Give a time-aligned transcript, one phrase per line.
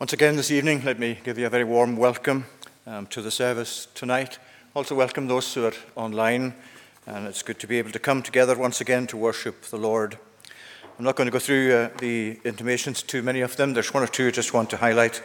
[0.00, 2.46] Once again this evening, let me give you a very warm welcome
[2.86, 4.38] um, to the service tonight.
[4.74, 6.54] Also, welcome those who are online,
[7.06, 10.16] and it's good to be able to come together once again to worship the Lord.
[10.98, 13.74] I'm not going to go through uh, the intimations, too many of them.
[13.74, 15.22] There's one or two I just want to highlight.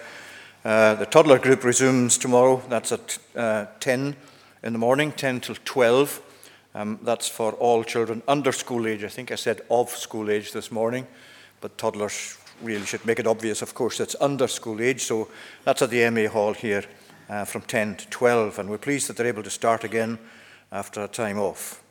[0.65, 2.61] Uh, the toddler group resumes tomorrow.
[2.67, 4.17] That's at uh, 10
[4.61, 6.21] in the morning, 10 till 12.
[6.75, 9.05] Um, that's for all children under school age.
[9.05, 11.07] I think I said of school age this morning,
[11.61, 15.03] but toddlers really should make it obvious, of course, it's under school age.
[15.03, 15.29] So
[15.63, 16.83] that's at the MA Hall here
[17.29, 18.59] uh, from 10 to 12.
[18.59, 20.19] And we're pleased that they're able to start again
[20.71, 21.81] after a time off.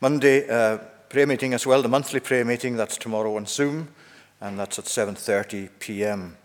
[0.00, 3.88] Monday, uh, prayer meeting as well, the monthly prayer meeting, that's tomorrow on Zoom,
[4.40, 6.36] and that's at 7.30 p.m.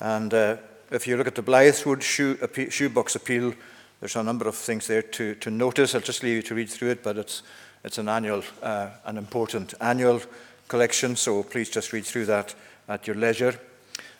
[0.00, 0.56] And uh,
[0.90, 2.38] if you look at the Blythswood shoe,
[2.70, 3.54] shoebox appeal,
[4.00, 5.94] there's a number of things there to, to notice.
[5.94, 7.42] I'll just leave you to read through it, but it's,
[7.82, 10.20] it's an annual, uh, an important annual
[10.68, 12.54] collection, so please just read through that
[12.88, 13.58] at your leisure.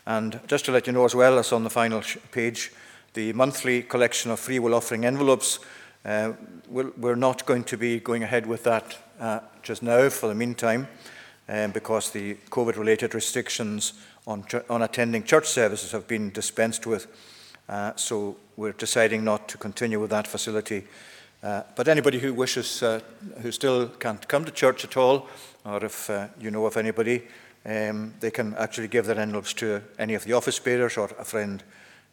[0.06, 2.72] And just to let you know as well, as on the final page,
[3.14, 5.60] the monthly collection of free will offering envelopes,
[6.04, 6.32] uh,
[6.68, 10.88] we're not going to be going ahead with that uh, just now for the meantime,
[11.48, 13.92] um, because the COVID related restrictions
[14.26, 17.06] on, on attending church services have been dispensed with.
[17.68, 20.84] Uh, so we're deciding not to continue with that facility.
[21.42, 23.00] Uh, but anybody who wishes, uh,
[23.42, 25.28] who still can't come to church at all,
[25.68, 27.22] or if uh, you know of anybody,
[27.66, 31.24] um, they can actually give their envelopes to any of the office bearers or a
[31.24, 31.62] friend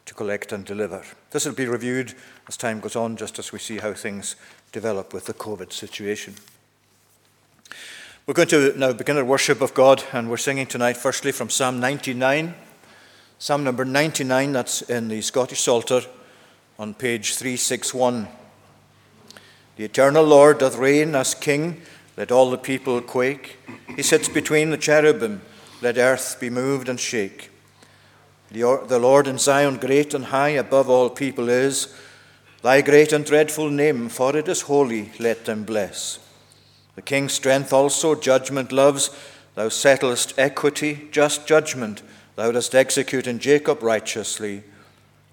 [0.04, 1.02] to collect and deliver.
[1.30, 2.14] This will be reviewed
[2.48, 4.36] as time goes on, just as we see how things
[4.72, 6.34] develop with the COVID situation.
[8.26, 11.48] We're going to now begin our worship of God, and we're singing tonight, firstly, from
[11.48, 12.54] Psalm 99.
[13.38, 16.02] Psalm number 99, that's in the Scottish Psalter
[16.78, 18.28] on page 361.
[19.76, 21.82] The eternal Lord doth reign as King
[22.16, 23.58] let all the people quake.
[23.94, 25.42] He sits between the cherubim.
[25.82, 27.50] Let earth be moved and shake.
[28.50, 31.94] The Lord in Zion, great and high, above all people is.
[32.62, 36.18] Thy great and dreadful name, for it is holy, let them bless.
[36.94, 39.10] The king's strength also judgment loves.
[39.54, 42.02] Thou settlest equity, just judgment.
[42.36, 44.62] Thou dost execute in Jacob righteously.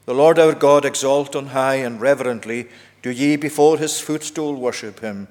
[0.05, 2.67] The Lord our God exalt on high and reverently.
[3.01, 5.29] Do ye before his footstool worship him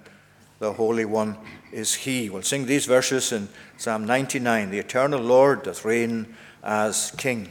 [0.62, 1.36] the Holy One
[1.72, 2.30] is He.
[2.30, 7.48] We'll sing these verses in Psalm 99 The eternal Lord doth reign as King.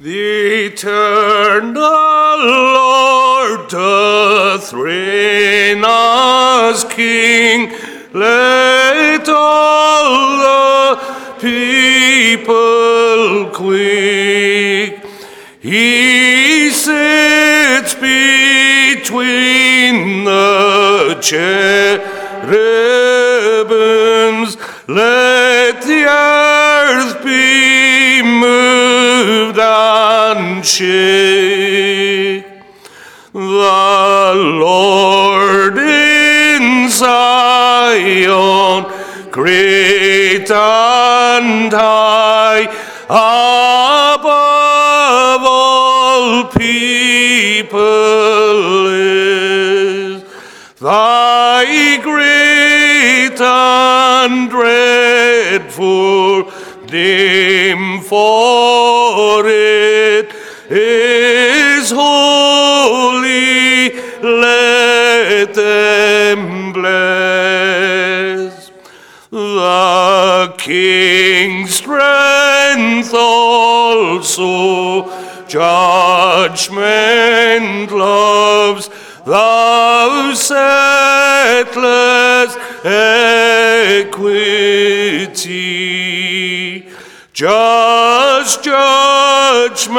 [0.00, 7.74] The eternal Lord doth reign as King.
[8.14, 15.03] Let all the people quake.
[15.64, 19.14] He sits between
[20.24, 22.04] the cherubims.
[24.86, 32.44] Let the earth be moved and shake.
[33.32, 38.84] The Lord in Zion,
[39.30, 41.93] great and high,
[55.58, 56.50] dreadful
[56.90, 60.34] name, for it
[60.68, 63.14] is holy.
[64.20, 68.70] Let them bless
[69.30, 75.08] the King's strength also
[75.46, 76.80] judgment
[77.92, 78.88] loves
[79.24, 81.94] thou settlest
[82.84, 84.44] equity
[87.32, 89.94] just judgment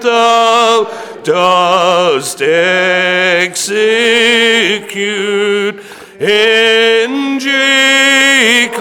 [0.00, 0.84] thou
[1.24, 3.10] dost execute
[6.20, 8.80] in Jacob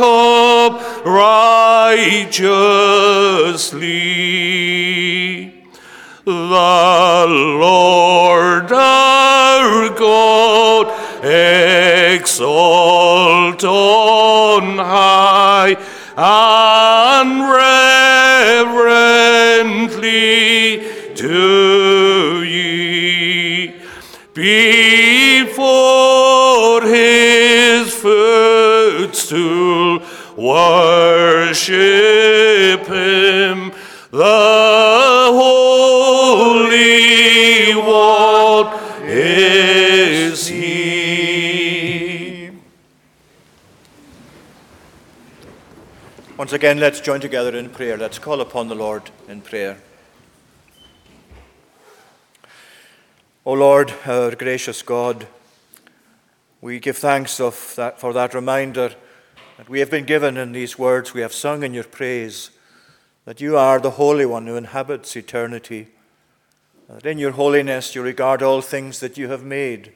[1.06, 2.34] righteously.
[6.26, 7.99] The Lord
[13.54, 15.76] exalt on high
[16.18, 17.50] and
[18.70, 20.84] reverently
[21.16, 23.74] do ye.
[24.34, 25.62] Before
[26.82, 30.02] his footstool
[30.38, 31.76] worship
[32.88, 33.72] him
[34.12, 34.89] the
[46.40, 47.98] Once again, let's join together in prayer.
[47.98, 49.78] Let's call upon the Lord in prayer.
[53.44, 55.28] O Lord, our gracious God,
[56.62, 58.96] we give thanks that, for that reminder
[59.58, 62.52] that we have been given in these words we have sung in your praise,
[63.26, 65.90] that you are the Holy One who inhabits eternity,
[66.88, 69.92] that in your holiness you regard all things that you have made,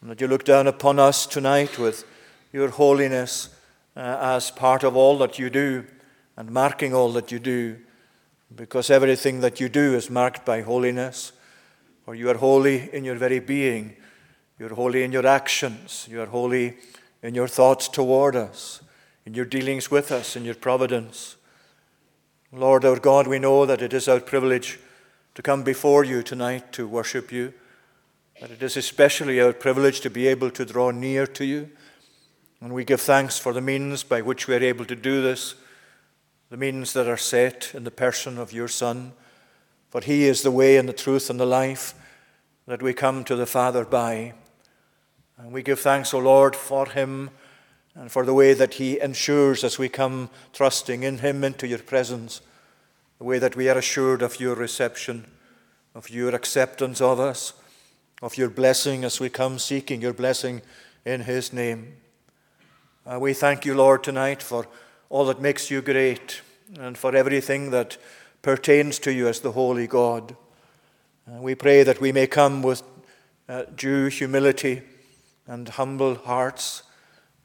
[0.00, 2.04] and that you look down upon us tonight with
[2.52, 3.48] your holiness
[3.98, 5.84] Uh, as part of all that you do
[6.36, 7.76] and marking all that you do,
[8.54, 11.32] because everything that you do is marked by holiness.
[12.04, 13.96] For you are holy in your very being,
[14.56, 16.76] you're holy in your actions, you are holy
[17.24, 18.82] in your thoughts toward us,
[19.26, 21.34] in your dealings with us, in your providence.
[22.52, 24.78] Lord our God, we know that it is our privilege
[25.34, 27.52] to come before you tonight to worship you,
[28.40, 31.70] that it is especially our privilege to be able to draw near to you.
[32.60, 35.54] And we give thanks for the means by which we are able to do this,
[36.50, 39.12] the means that are set in the person of your Son.
[39.90, 41.94] For he is the way and the truth and the life
[42.66, 44.34] that we come to the Father by.
[45.38, 47.30] And we give thanks, O Lord, for him
[47.94, 51.78] and for the way that he ensures as we come trusting in him into your
[51.78, 52.40] presence,
[53.18, 55.26] the way that we are assured of your reception,
[55.94, 57.54] of your acceptance of us,
[58.20, 60.60] of your blessing as we come seeking your blessing
[61.04, 61.94] in his name.
[63.10, 64.66] Uh, we thank you, Lord, tonight for
[65.08, 66.42] all that makes you great
[66.78, 67.96] and for everything that
[68.42, 70.36] pertains to you as the holy God.
[71.26, 72.82] Uh, we pray that we may come with
[73.48, 74.82] uh, due humility
[75.46, 76.82] and humble hearts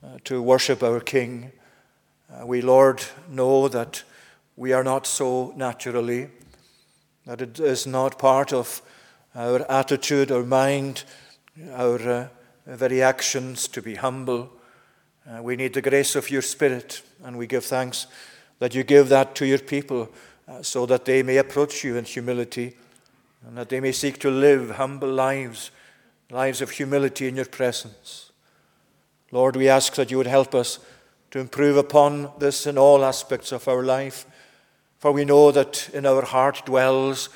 [0.04, 1.54] uh, to worship our King.
[2.30, 4.04] Uh, we, Lord, know that
[4.57, 6.27] we are not so naturally,
[7.25, 8.81] that it is not part of
[9.33, 11.06] our attitude, our mind,
[11.71, 12.27] our uh,
[12.65, 14.51] very actions to be humble.
[15.27, 18.07] Uh, we need the grace of your Spirit, and we give thanks
[18.59, 20.09] that you give that to your people
[20.61, 22.75] so that they may approach you in humility
[23.45, 25.71] and that they may seek to live humble lives,
[26.29, 28.31] lives of humility in your presence.
[29.31, 30.79] Lord, we ask that you would help us
[31.31, 34.25] to improve upon this in all aspects of our life,
[34.99, 37.29] for we know that in our heart dwells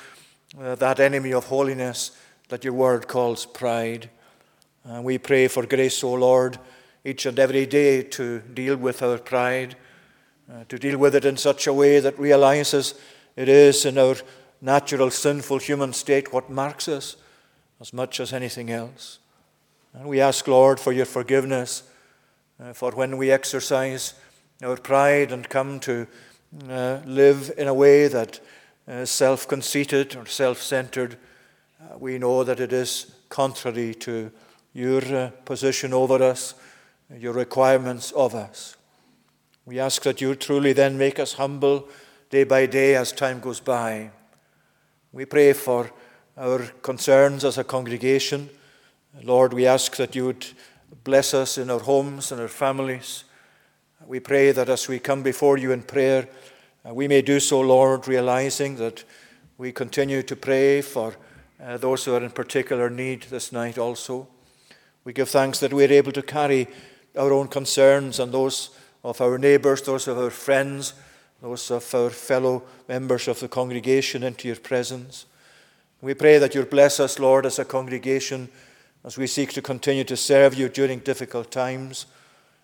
[0.62, 2.12] uh, that enemy of holiness
[2.50, 4.10] that your word calls pride.
[4.84, 6.58] And we pray for grace, O Lord,
[7.08, 9.78] each and every day to deal with our pride,
[10.52, 12.96] uh, to deal with it in such a way that realizes
[13.38, 14.16] it is in our
[14.60, 17.16] natural, sinful human state what marks us
[17.80, 19.20] as much as anything else.
[19.94, 21.84] And we ask, Lord, for your forgiveness,
[22.62, 24.14] uh, for when we exercise
[24.62, 26.08] our pride and come to
[26.70, 28.42] uh, live in a way that
[28.86, 31.18] is self conceited or self centered,
[31.80, 34.30] uh, we know that it is contrary to
[34.74, 36.54] your uh, position over us,
[37.16, 38.76] your requirements of us.
[39.66, 41.88] We ask that you truly then make us humble
[42.30, 44.12] day by day as time goes by.
[45.12, 45.92] We pray for
[46.38, 48.50] our concerns as a congregation.
[49.24, 50.46] Lord, we ask that you would
[51.04, 53.24] bless us in our homes and our families.
[54.06, 56.28] We pray that as we come before you in prayer,
[56.88, 59.04] uh, we may do so, Lord, realizing that
[59.58, 61.16] we continue to pray for
[61.62, 64.28] uh, those who are in particular need this night also.
[65.04, 66.68] We give thanks that we are able to carry
[67.18, 68.70] our own concerns and those
[69.04, 70.94] of our neighbours, those of our friends,
[71.42, 75.26] those of our fellow members of the congregation into your presence.
[76.02, 78.50] We pray that you'll bless us, Lord, as a congregation
[79.04, 82.06] as we seek to continue to serve you during difficult times.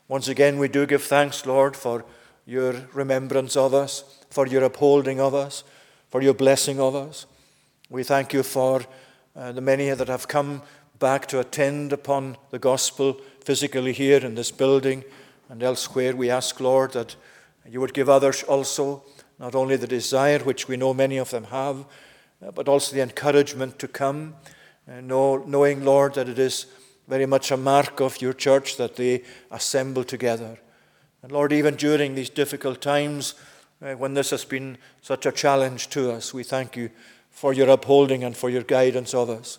[0.07, 2.03] Once again, we do give thanks, Lord, for
[2.45, 5.63] your remembrance of us, for your upholding of us,
[6.09, 7.25] for your blessing of us.
[7.89, 8.81] We thank you for
[9.35, 10.61] uh, the many that have come
[10.99, 15.03] back to attend upon the gospel physically here in this building
[15.49, 16.15] and elsewhere.
[16.15, 17.15] We ask, Lord, that
[17.69, 19.03] you would give others also
[19.39, 21.85] not only the desire, which we know many of them have,
[22.45, 24.35] uh, but also the encouragement to come,
[24.87, 26.67] uh, know, knowing, Lord, that it is
[27.07, 30.57] very much a mark of your church that they assemble together.
[31.21, 33.35] And Lord, even during these difficult times,
[33.81, 36.89] uh, when this has been such a challenge to us, we thank you
[37.29, 39.57] for your upholding and for your guidance of us.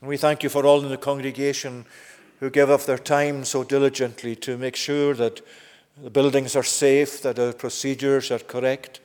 [0.00, 1.86] And we thank you for all in the congregation
[2.44, 5.40] who give of their time so diligently to make sure that
[6.02, 9.00] the buildings are safe, that our procedures are correct,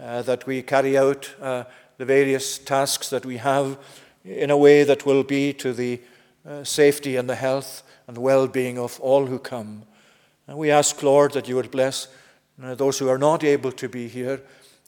[0.00, 1.64] uh, that we carry out uh,
[1.98, 3.76] the various tasks that we have
[4.24, 6.00] in a way that will be to the
[6.48, 9.82] uh, safety and the health and well being of all who come.
[10.46, 12.08] And we ask, Lord, that you would bless
[12.62, 14.40] uh, those who are not able to be here,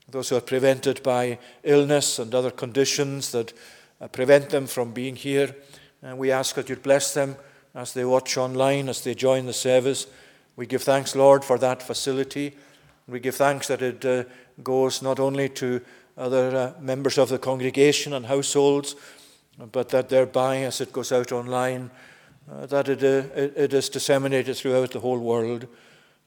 [0.09, 3.53] those who are prevented by illness and other conditions that
[4.01, 5.55] uh, prevent them from being here.
[6.01, 7.37] And we ask that you'd bless them
[7.75, 10.07] as they watch online, as they join the service.
[10.57, 12.57] We give thanks, Lord, for that facility.
[13.09, 14.25] We give thanks that it uh,
[14.63, 15.81] goes not only to
[16.17, 18.97] other uh, members of the congregation and households,
[19.71, 21.91] but that thereby, as it goes out online,
[22.51, 25.67] uh, that it, uh, it, it is disseminated throughout the whole world.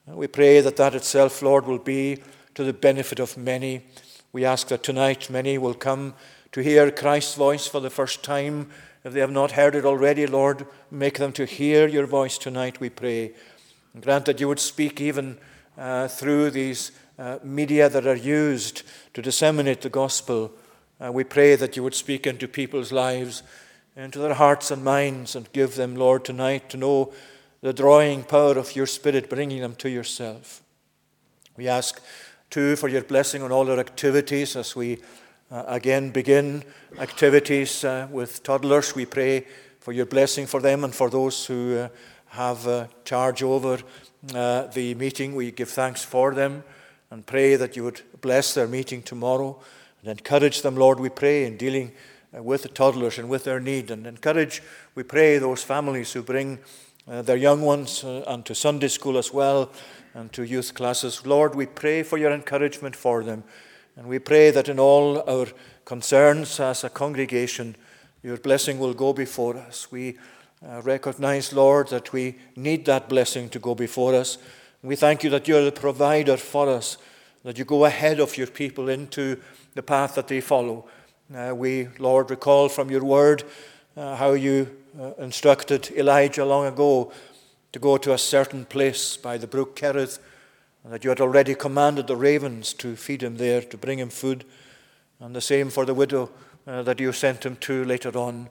[0.07, 2.21] We pray that that itself, Lord, will be
[2.53, 3.83] to the benefit of many.
[4.31, 6.13] We ask that tonight many will come
[6.51, 8.69] to hear Christ's voice for the first time.
[9.05, 12.79] If they have not heard it already, Lord, make them to hear your voice tonight,
[12.79, 13.33] we pray.
[13.93, 15.37] And grant that you would speak even
[15.77, 18.81] uh, through these uh, media that are used
[19.13, 20.51] to disseminate the gospel.
[20.99, 23.43] Uh, we pray that you would speak into people's lives,
[23.95, 27.13] into their hearts and minds, and give them, Lord, tonight to know
[27.61, 30.63] the drawing power of your Spirit, bringing them to yourself.
[31.55, 32.01] We ask,
[32.49, 34.97] too, for your blessing on all our activities as we
[35.51, 36.63] uh, again begin
[36.99, 38.95] activities uh, with toddlers.
[38.95, 39.45] We pray
[39.79, 41.89] for your blessing for them and for those who uh,
[42.27, 43.79] have uh, charge over
[44.33, 45.35] uh, the meeting.
[45.35, 46.63] We give thanks for them
[47.11, 49.59] and pray that you would bless their meeting tomorrow
[50.01, 51.91] and encourage them, Lord, we pray, in dealing
[52.35, 53.91] uh, with the toddlers and with their need.
[53.91, 54.63] And encourage,
[54.95, 56.59] we pray, those families who bring
[57.07, 59.71] their young ones and to Sunday school as well
[60.15, 61.23] and to youth classes.
[61.23, 63.43] Lord, we pray for your encouragement for them.
[63.95, 65.47] And we pray that in all our
[65.85, 67.75] concerns as a congregation,
[68.23, 69.91] your blessing will go before us.
[69.91, 70.17] We
[70.67, 74.37] uh, recognize, Lord, that we need that blessing to go before us.
[74.81, 76.97] We thank you that you're the provider for us,
[77.43, 79.39] that you go ahead of your people into
[79.75, 80.85] the path that they follow.
[81.33, 83.43] Uh, we, Lord, recall from your word
[83.97, 87.11] uh, how you uh, instructed Elijah long ago
[87.71, 90.19] to go to a certain place by the brook Kerith,
[90.85, 94.09] and that you had already commanded the ravens to feed him there, to bring him
[94.09, 94.45] food.
[95.19, 96.29] And the same for the widow
[96.67, 98.49] uh, that you sent him to later on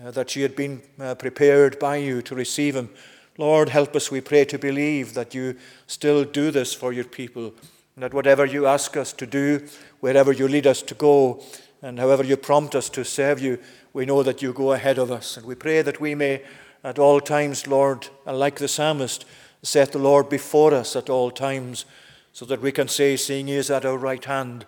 [0.00, 2.88] uh, that she had been uh, prepared by you to receive him.
[3.36, 5.56] Lord, help us, we pray, to believe that you
[5.88, 7.52] still do this for your people,
[7.96, 9.66] that whatever you ask us to do,
[9.98, 11.42] wherever you lead us to go,
[11.82, 13.58] and however you prompt us to serve you,
[13.92, 15.36] we know that you go ahead of us.
[15.36, 16.42] And we pray that we may,
[16.84, 19.24] at all times, Lord, like the psalmist,
[19.62, 21.84] set the Lord before us at all times,
[22.32, 24.64] so that we can say, Seeing he is at our right hand,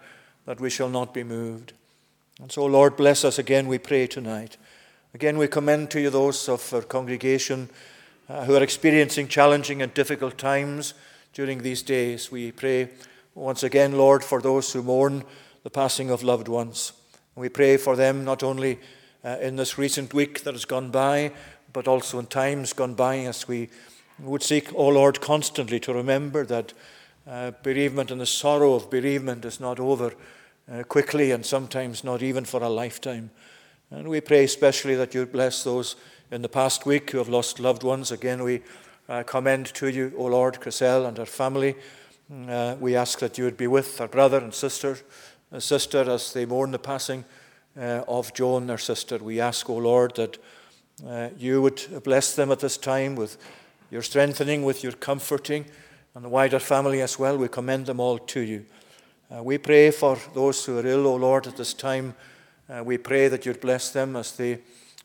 [0.46, 1.72] that we shall not be moved.
[2.40, 4.56] And so, Lord, bless us again, we pray tonight.
[5.14, 7.70] Again, we commend to you those of our congregation
[8.28, 10.94] uh, who are experiencing challenging and difficult times
[11.32, 12.32] during these days.
[12.32, 12.88] We pray
[13.34, 15.24] once again, Lord, for those who mourn
[15.62, 16.92] the passing of loved ones.
[17.36, 18.78] We pray for them not only
[19.24, 21.32] uh, in this recent week that has gone by,
[21.72, 23.70] but also in times gone by as we
[24.18, 26.72] would seek, O Lord, constantly to remember that
[27.26, 30.14] uh, bereavement and the sorrow of bereavement is not over
[30.70, 33.30] uh, quickly and sometimes not even for a lifetime.
[33.90, 35.96] And we pray especially that you bless those
[36.30, 38.10] in the past week who have lost loved ones.
[38.10, 38.62] Again, we
[39.08, 41.74] uh, commend to you, O Lord, Chriselle and her family.
[42.48, 44.98] Uh, we ask that you would be with our brother and sister,
[45.52, 47.24] uh, sister as they mourn the passing
[47.78, 49.18] uh, of Joan, their sister.
[49.18, 50.38] We ask, O Lord, that
[51.06, 53.36] uh, you would bless them at this time with
[53.94, 55.64] your strengthening, with your comforting,
[56.16, 57.38] and the wider family as well.
[57.38, 58.66] We commend them all to you.
[59.32, 62.16] Uh, we pray for those who are ill, O Lord, at this time.
[62.68, 64.58] Uh, we pray that you'd bless them as they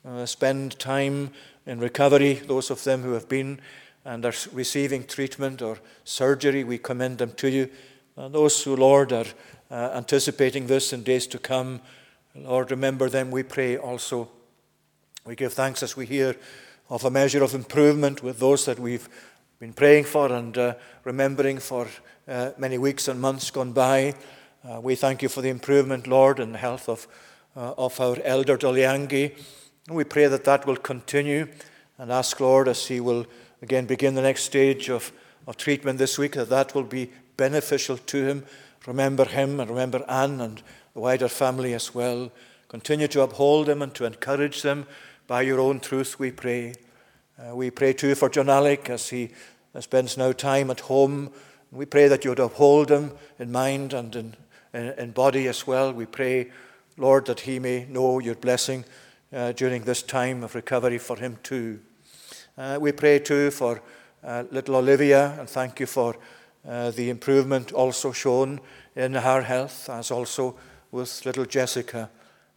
[0.03, 1.29] uh, spend time
[1.67, 3.61] in recovery, those of them who have been
[4.05, 7.69] and are receiving treatment or surgery, we commend them to you.
[8.15, 9.27] And those who, Lord, are
[9.69, 11.79] uh, anticipating this in days to come,
[12.33, 14.29] Lord, remember them, we pray also.
[15.25, 16.35] We give thanks as we hear
[16.89, 19.07] of a measure of improvement with those that we've
[19.59, 21.87] been praying for and uh, remembering for
[22.27, 24.13] uh, many weeks and months gone by.
[24.67, 27.07] Uh, we thank you for the improvement, Lord, in the health of
[27.55, 29.35] uh, of our elder Dolyangi.
[29.89, 31.47] We pray that that will continue
[31.97, 33.25] and ask, Lord, as he will
[33.61, 35.11] again begin the next stage of,
[35.47, 38.45] of treatment this week, that that will be beneficial to him.
[38.85, 40.61] Remember him and remember Anne and
[40.93, 42.31] the wider family as well.
[42.69, 44.85] Continue to uphold them and to encourage them
[45.29, 46.73] by your own truth, we pray.
[47.37, 49.29] Uh, we pray too for John Alec as he
[49.79, 51.29] spends now time at home.
[51.71, 54.35] We pray that you would uphold him in mind and in,
[54.73, 55.93] in, in body as well.
[55.93, 56.49] We pray
[56.97, 58.85] Lord, that he may know your blessing
[59.31, 61.79] uh, during this time of recovery for him too.
[62.57, 63.83] Uh, we pray too for
[64.23, 66.17] uh, little Olivia and thank you for
[66.67, 68.59] uh, the improvement also shown
[68.95, 70.55] in her health, as also
[70.91, 72.09] with little Jessica.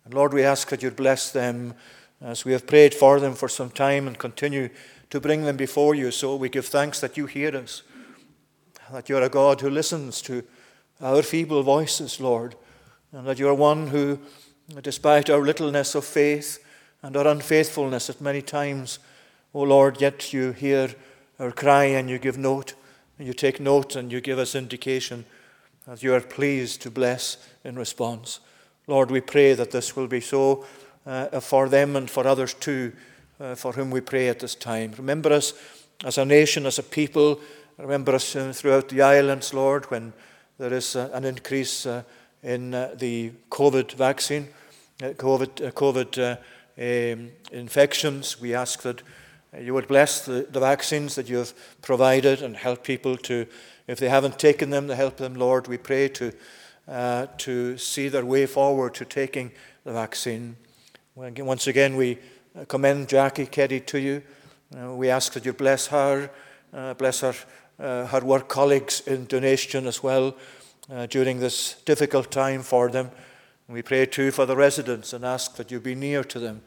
[0.07, 1.75] And Lord, we ask that you'd bless them
[2.23, 4.69] as we have prayed for them for some time and continue
[5.11, 6.11] to bring them before you.
[6.11, 7.83] So we give thanks that you hear us,
[8.91, 10.45] that you're a God who listens to
[11.01, 12.55] our feeble voices, Lord
[13.13, 14.19] and that you are one who,
[14.81, 16.65] despite our littleness of faith
[17.03, 18.99] and our unfaithfulness at many times,
[19.55, 20.91] O oh Lord, yet you hear
[21.39, 22.75] our cry and you give note,
[23.19, 25.27] and you take note and you give us indication
[25.87, 28.41] as you are pleased to bless in response.
[28.87, 30.65] Lord, we pray that this will be so
[31.07, 32.93] uh, for them and for others too,
[33.41, 34.93] uh, for whom we pray at this time.
[34.97, 35.55] Remember us
[36.05, 37.41] as a nation, as a people.
[37.79, 40.13] Remember us uh, throughout the islands, Lord, when
[40.59, 42.03] there is uh, an increase uh,
[42.43, 44.49] in uh, the COVID vaccine,
[45.01, 46.39] COVID, COVID
[46.79, 48.41] um, infections.
[48.41, 49.03] We ask that
[49.61, 53.47] you would bless the, the vaccines that you have provided and help people to,
[53.87, 55.69] if they haven't taken them, to help them, Lord.
[55.69, 56.33] We pray to,
[56.89, 59.53] uh, to see their way forward to taking
[59.85, 60.57] the vaccine.
[61.15, 62.19] Once again, we
[62.69, 64.23] commend Jackie Keddy to you.
[64.75, 66.31] Uh, we ask that you bless her,
[66.73, 67.35] uh, bless her,
[67.79, 70.35] uh, her work colleagues in donation as well
[70.91, 73.11] uh, during this difficult time for them.
[73.69, 76.63] We pray too for the residents and ask that you be near to them,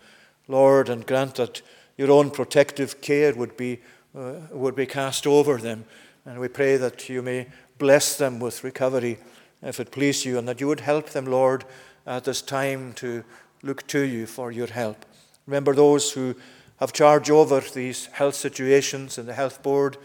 [0.47, 1.63] Lord, and grant that
[1.97, 3.79] your own protective care would be,
[4.15, 5.85] uh, would be cast over them.
[6.23, 7.47] And we pray that you may
[7.79, 9.17] bless them with recovery,
[9.63, 11.65] if it please you, and that you would help them, Lord,
[12.05, 13.23] at this time to
[13.65, 15.05] look to you for your help.
[15.47, 16.35] Remember those who
[16.77, 19.97] have charge over these health situations in the health board.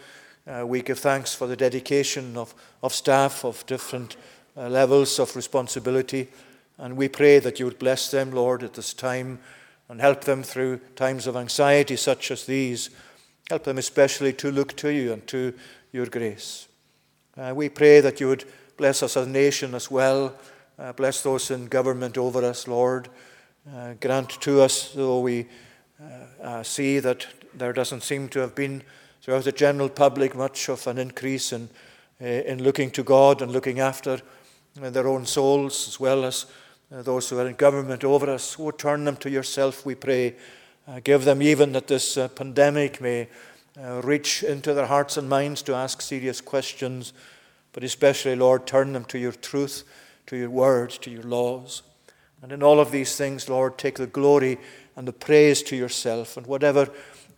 [0.46, 4.16] Uh, we give thanks for the dedication of, of staff of different
[4.56, 6.28] uh, levels of responsibility.
[6.78, 9.38] And we pray that you would bless them, Lord, at this time
[9.90, 12.88] and help them through times of anxiety such as these.
[13.50, 15.52] Help them especially to look to you and to
[15.92, 16.66] your grace.
[17.36, 18.44] Uh, we pray that you would
[18.78, 20.34] bless us as a nation as well.
[20.78, 23.08] Uh, bless those in government over us, Lord.
[23.68, 25.46] Uh, grant to us, though we
[26.00, 28.82] uh, uh, see that there doesn't seem to have been
[29.20, 31.68] throughout the general public much of an increase in,
[32.22, 34.18] uh, in looking to God and looking after
[34.76, 36.46] their own souls as well as
[36.90, 38.56] those who are in government over us.
[38.58, 40.36] Oh, turn them to yourself, we pray.
[41.04, 43.28] Give them even that this pandemic may
[44.02, 47.12] reach into their hearts and minds to ask serious questions,
[47.72, 49.84] but especially, Lord, turn them to your truth,
[50.28, 51.82] to your word, to your laws.
[52.42, 54.58] And in all of these things, Lord, take the glory
[54.96, 56.36] and the praise to yourself.
[56.36, 56.90] And whatever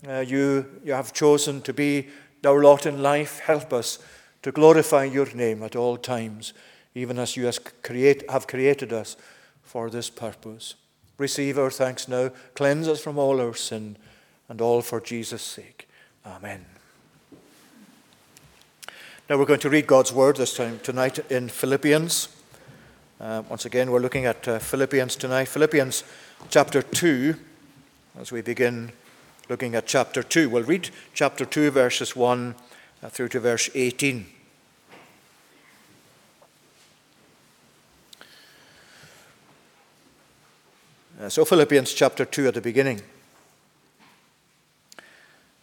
[0.09, 2.09] uh, you, you have chosen to be
[2.45, 3.99] our lot in life, help us
[4.43, 6.53] to glorify your name at all times,
[6.95, 7.51] even as you
[7.83, 9.17] create, have created us
[9.63, 10.75] for this purpose.
[11.19, 12.31] Receive our thanks now.
[12.55, 13.97] Cleanse us from all our sin
[14.49, 15.89] and all for Jesus' sake.
[16.27, 16.67] Amen.
[19.31, 22.29] Now we're going to read God's word this time tonight in Philippians.
[23.23, 25.45] Uh, once again, we're looking at uh, Philippians tonight.
[25.45, 26.03] Philippians
[26.51, 27.37] chapter 2,
[28.19, 28.91] as we begin
[29.49, 30.51] looking at chapter 2.
[30.51, 32.57] We'll read chapter 2, verses 1
[33.01, 34.27] uh, through to verse 18.
[41.21, 43.03] Uh, so, Philippians chapter 2 at the beginning.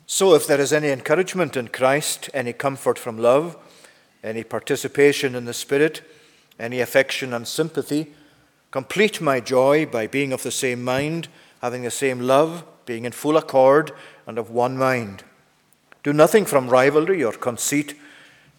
[0.08, 3.58] So, if there is any encouragement in Christ, any comfort from love,
[4.24, 6.04] any participation in the Spirit,
[6.60, 8.14] any affection and sympathy,
[8.72, 11.28] complete my joy by being of the same mind,
[11.62, 13.92] having the same love, being in full accord
[14.28, 15.24] and of one mind.
[16.04, 17.96] Do nothing from rivalry or conceit,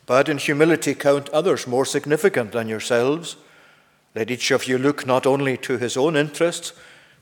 [0.06, 3.36] but in humility count others more significant than yourselves.
[4.14, 6.72] Let each of you look not only to his own interests,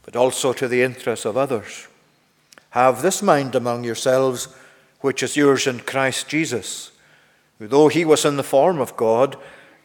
[0.03, 1.87] but also to the interests of others.
[2.71, 4.49] Have this mind among yourselves,
[5.01, 6.93] which is yours in Christ Jesus,
[7.59, 9.37] who, though he was in the form of God,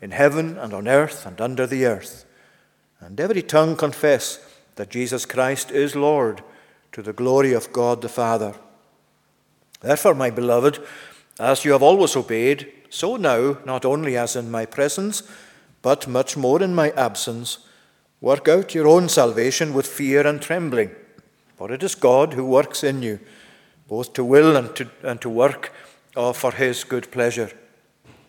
[0.00, 2.24] in heaven and on earth and under the earth,
[3.00, 4.38] and every tongue confess
[4.76, 6.42] that Jesus Christ is Lord
[6.92, 8.54] to the glory of God the Father.
[9.80, 10.78] Therefore, my beloved,
[11.38, 15.22] as you have always obeyed, so now, not only as in my presence,
[15.82, 17.58] but much more in my absence,
[18.20, 20.90] work out your own salvation with fear and trembling.
[21.56, 23.20] For it is God who works in you,
[23.88, 25.72] both to will and to, and to work
[26.16, 27.50] uh, for his good pleasure.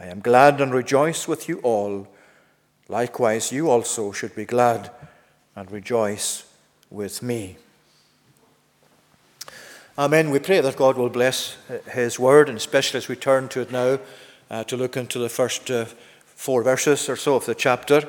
[0.00, 2.08] I am glad and rejoice with you all.
[2.88, 4.90] Likewise, you also should be glad
[5.54, 6.44] and rejoice
[6.88, 7.58] with me.
[9.98, 10.30] Amen.
[10.30, 11.58] We pray that God will bless
[11.92, 13.98] His word, and especially as we turn to it now
[14.50, 15.84] uh, to look into the first uh,
[16.24, 18.08] four verses or so of the chapter,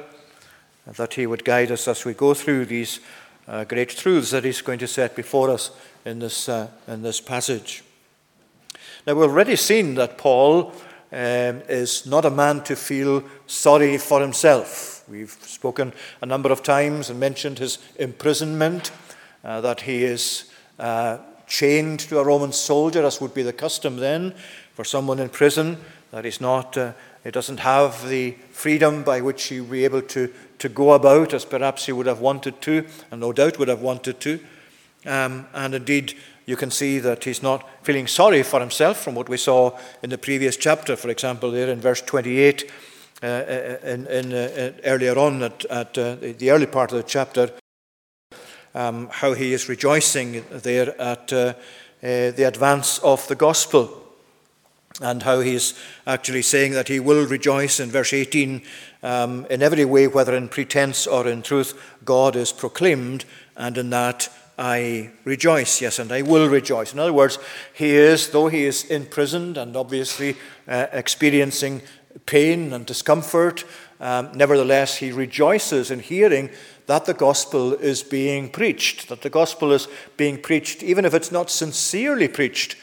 [0.88, 3.02] that He would guide us as we go through these
[3.50, 5.72] uh, great truths that He's going to set before us
[6.06, 7.84] in this, uh, in this passage.
[9.06, 10.74] Now, we've already seen that Paul
[11.12, 15.04] um, is not a man to feel sorry for himself.
[15.10, 18.92] We've spoken a number of times and mentioned his imprisonment,
[19.44, 23.98] uh, that he is uh, chained to a Roman soldier, as would be the custom
[23.98, 24.34] then
[24.74, 25.78] for someone in prison,
[26.12, 26.94] that he's not, uh,
[27.24, 31.34] he doesn't have the freedom by which he would be able to, to go about
[31.34, 34.40] as perhaps he would have wanted to, and no doubt would have wanted to.
[35.06, 36.14] Um, and indeed,
[36.46, 40.10] you can see that he's not feeling sorry for himself from what we saw in
[40.10, 42.72] the previous chapter, for example, there in verse 28,
[43.24, 47.04] uh, uh in, in, uh, earlier on at, at uh, the early part of the
[47.04, 47.52] chapter,
[48.74, 51.54] um, how he is rejoicing there at uh,
[52.04, 53.98] uh, the advance of the gospel.
[55.02, 55.74] And how he's
[56.06, 58.62] actually saying that he will rejoice in verse 18
[59.04, 63.26] um, in every way, whether in pretense or in truth, God is proclaimed,
[63.56, 64.30] and in that
[64.62, 66.94] I rejoice, yes, and I will rejoice.
[66.94, 67.40] In other words,
[67.74, 71.82] he is, though he is imprisoned and obviously uh, experiencing
[72.28, 73.66] pain and discomfort,
[74.00, 76.52] um, nevertheless, he rejoices in hearing
[76.86, 81.32] that the gospel is being preached, that the gospel is being preached, even if it's
[81.32, 82.76] not sincerely preached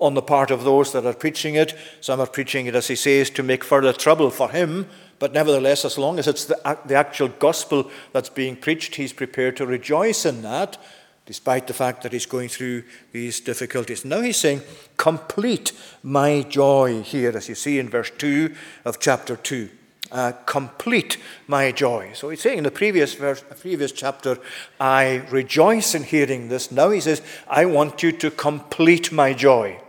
[0.00, 1.72] on the part of those that are preaching it.
[2.00, 4.88] Some are preaching it, as he says, to make further trouble for him.
[5.20, 9.56] But nevertheless, as long as it's the, the actual gospel that's being preached, he's prepared
[9.58, 10.78] to rejoice in that
[11.26, 12.82] despite the fact that he's going through
[13.12, 14.04] these difficulties.
[14.04, 14.62] Now he's saying,
[14.96, 18.54] Complete my joy here, as you see in verse 2
[18.84, 19.68] of chapter 2.
[20.10, 22.10] Uh, complete my joy.
[22.12, 24.36] So he's saying in the previous verse, previous chapter,
[24.78, 26.70] I rejoice in hearing this.
[26.70, 29.80] Now he says, I want you to complete my joy.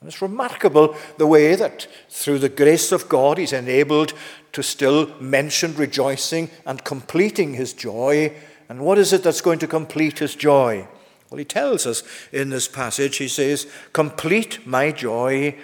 [0.00, 4.12] And it's remarkable the way that through the grace of God he's enabled
[4.52, 8.34] to still mention rejoicing and completing his joy
[8.70, 10.86] and what is it that's going to complete his joy?
[11.28, 15.56] Well, he tells us in this passage, he says, Complete my joy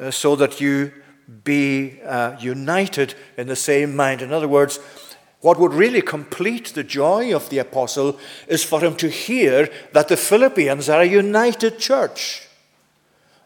[0.00, 0.90] uh, so that you
[1.44, 4.22] be uh, united in the same mind.
[4.22, 4.78] In other words,
[5.42, 10.08] what would really complete the joy of the apostle is for him to hear that
[10.08, 12.48] the Philippians are a united church,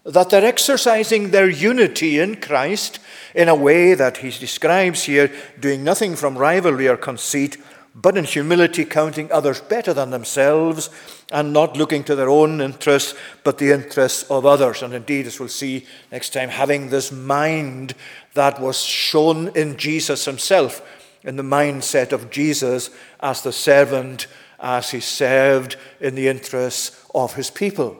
[0.04, 3.00] that they're exercising their unity in Christ
[3.34, 7.56] in a way that he describes here, doing nothing from rivalry or conceit
[8.00, 10.90] but in humility counting others better than themselves
[11.32, 14.82] and not looking to their own interests, but the interests of others.
[14.82, 17.94] And indeed, as we'll see next time, having this mind
[18.34, 20.82] that was shown in Jesus himself,
[21.22, 24.26] in the mindset of Jesus as the servant,
[24.58, 27.96] as he served in the interests of his people.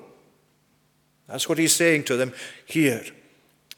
[1.28, 2.32] That's what he's saying to them
[2.66, 3.04] here.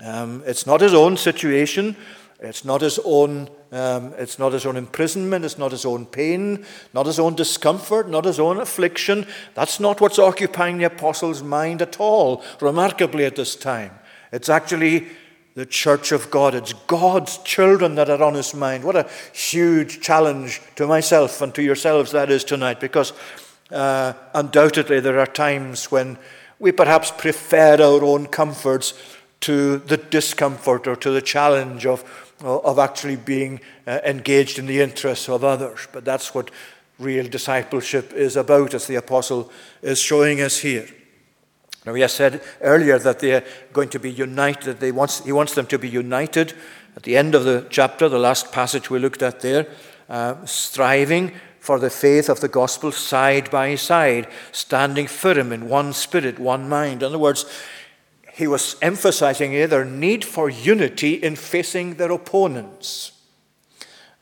[0.01, 1.97] Um, it's not his own situation,
[2.43, 6.67] it's not his own um, it's not his own imprisonment, it's not his own pain,
[6.93, 9.27] not his own discomfort, not his own affliction.
[9.55, 13.93] That's not what's occupying the apostle's mind at all, remarkably at this time.
[14.31, 15.07] It's actually
[15.55, 16.55] the church of God.
[16.55, 18.85] It's God's children that are on his mind.
[18.85, 23.15] What a huge challenge to myself and to yourselves that is tonight, because
[23.71, 26.19] uh, undoubtedly there are times when
[26.59, 28.93] we perhaps prefer our own comforts
[29.41, 34.81] to the discomfort or to the challenge of of actually being uh, engaged in the
[34.81, 35.89] interests of others.
[35.93, 36.51] But that's what
[36.99, 39.51] real discipleship is about, as the apostle
[39.83, 40.87] is showing us here.
[41.85, 45.55] Now, he said earlier that they are going to be united, they wants, he wants
[45.55, 46.55] them to be united.
[46.97, 49.67] At the end of the chapter, the last passage we looked at there,
[50.09, 55.93] uh, striving for the faith of the gospel side by side, standing firm in one
[55.93, 57.03] spirit, one mind.
[57.03, 57.47] In other words,
[58.33, 63.13] he was emphasizing here their need for unity in facing their opponents.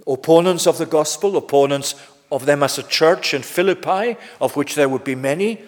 [0.06, 1.94] Opponents of the gospel, opponents
[2.32, 5.60] of them as a church in Philippi, of which there would be many.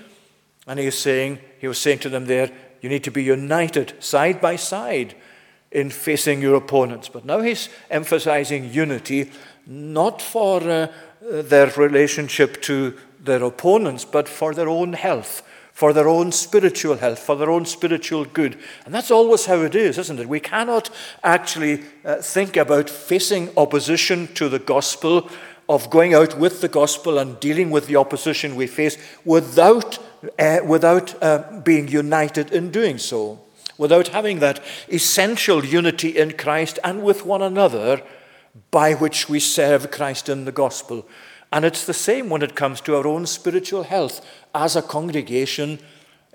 [0.66, 2.50] And he was saying, he was saying to them there,
[2.80, 5.14] you need to be united side by side
[5.70, 7.08] in facing your opponents.
[7.08, 9.30] But now he's emphasizing unity
[9.66, 10.88] not for uh,
[11.20, 15.42] their relationship to their opponents, but for their own health
[15.82, 18.56] for their own spiritual health, for their own spiritual good.
[18.84, 20.28] And that's always how it is, isn't it?
[20.28, 20.90] We cannot
[21.24, 25.28] actually uh, think about facing opposition to the gospel,
[25.68, 29.98] of going out with the gospel and dealing with the opposition we face without,
[30.38, 33.40] uh, without uh, being united in doing so,
[33.76, 38.02] without having that essential unity in Christ and with one another
[38.70, 41.08] by which we serve Christ in the gospel.
[41.52, 45.78] And it's the same when it comes to our own spiritual health as a congregation.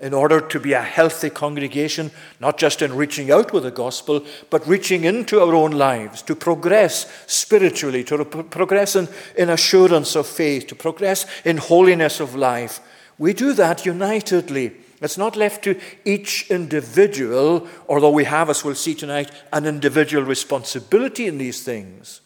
[0.00, 4.24] In order to be a healthy congregation, not just in reaching out with the gospel,
[4.48, 10.28] but reaching into our own lives, to progress spiritually, to progress in, in assurance of
[10.28, 12.78] faith, to progress in holiness of life.
[13.18, 14.76] We do that unitedly.
[15.00, 20.22] It's not left to each individual, although we have, as we'll see tonight, an individual
[20.22, 22.20] responsibility in these things.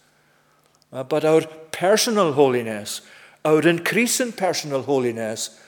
[0.93, 3.01] Uh, but our personal holiness,
[3.45, 5.59] our increase in personal holiness,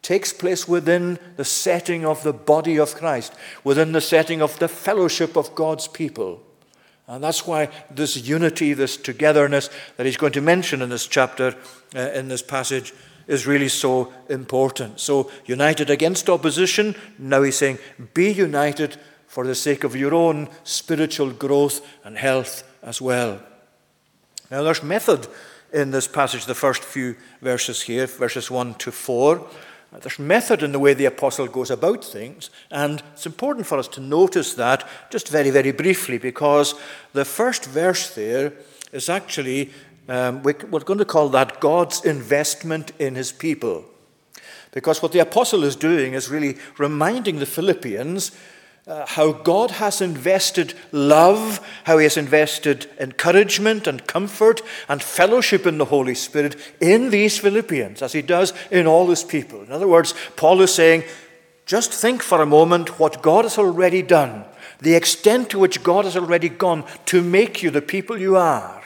[0.00, 4.68] takes place within the setting of the body of Christ, within the setting of the
[4.68, 6.42] fellowship of God's people.
[7.06, 11.54] And that's why this unity, this togetherness that he's going to mention in this chapter,
[11.94, 12.92] uh, in this passage,
[13.26, 14.98] is really so important.
[14.98, 17.78] So, united against opposition, now he's saying,
[18.14, 23.40] be united for the sake of your own spiritual growth and health as well.
[24.52, 25.28] Now, there's method
[25.72, 29.48] in this passage, the first few verses here, verses 1 to 4.
[30.02, 33.88] There's method in the way the apostle goes about things, and it's important for us
[33.88, 36.74] to notice that just very, very briefly, because
[37.14, 38.52] the first verse there
[38.92, 39.70] is actually,
[40.06, 43.86] um, we're going to call that God's investment in his people.
[44.72, 48.32] Because what the apostle is doing is really reminding the Philippians
[48.86, 55.66] uh, how God has invested love, how He has invested encouragement and comfort and fellowship
[55.66, 59.62] in the Holy Spirit in these Philippians, as He does in all His people.
[59.62, 61.04] In other words, Paul is saying,
[61.64, 64.44] just think for a moment what God has already done,
[64.80, 68.82] the extent to which God has already gone to make you the people you are,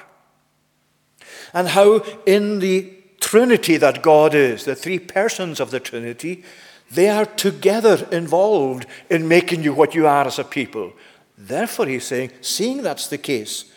[1.55, 6.45] and how in the Trinity that God is, the three persons of the Trinity,
[6.91, 10.93] they are together involved in making you what you are as a people.
[11.37, 13.73] Therefore, he's saying, seeing that's the case,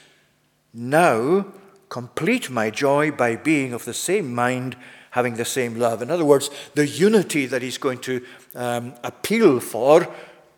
[0.74, 1.46] now
[1.90, 4.78] complete my joy by being of the same mind,
[5.12, 6.02] having the same love.
[6.02, 8.24] In other words, the unity that he's going to
[8.56, 10.04] um, appeal for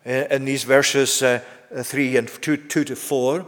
[0.04, 1.40] uh, in these verses uh,
[1.74, 3.46] 3 and 2, 2 to 4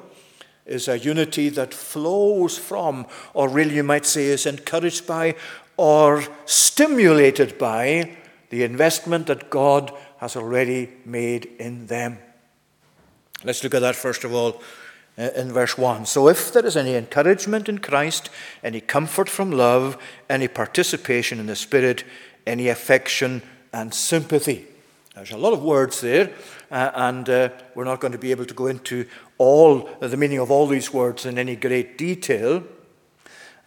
[0.67, 5.35] is a unity that flows from, or really you might say is encouraged by,
[5.77, 8.17] or stimulated by
[8.50, 12.18] the investment that God has already made in them.
[13.44, 14.62] Let's look at that first of all
[15.18, 16.07] uh, in verse 1.
[16.07, 18.30] So, if there is any encouragement in Christ,
[18.62, 19.96] any comfort from love,
[20.28, 22.04] any participation in the Spirit,
[22.46, 24.66] any affection and sympathy.
[25.14, 26.33] There's a lot of words there,
[26.70, 29.07] uh, and uh, we're not going to be able to go into
[29.38, 32.64] all uh, the meaning of all these words in any great detail.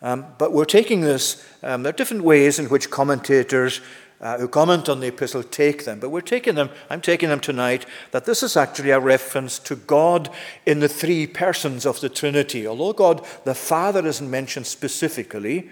[0.02, 3.82] Um, but we're taking this, um, there are different ways in which commentators
[4.20, 6.00] uh, who comment on the epistle take them.
[6.00, 9.76] But we're taking them, I'm taking them tonight, that this is actually a reference to
[9.76, 10.30] God
[10.66, 12.66] in the three persons of the Trinity.
[12.66, 15.70] Although God the Father isn't mentioned specifically,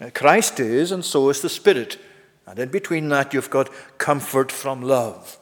[0.00, 1.98] uh, Christ is, and so is the Spirit.
[2.46, 5.38] And in between that, you've got comfort from love.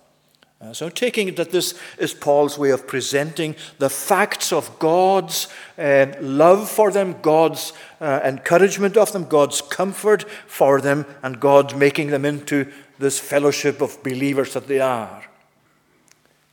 [0.63, 6.07] Uh, so, taking that this is Paul's way of presenting the facts of God's uh,
[6.21, 12.09] love for them, God's uh, encouragement of them, God's comfort for them, and God making
[12.09, 15.25] them into this fellowship of believers that they are.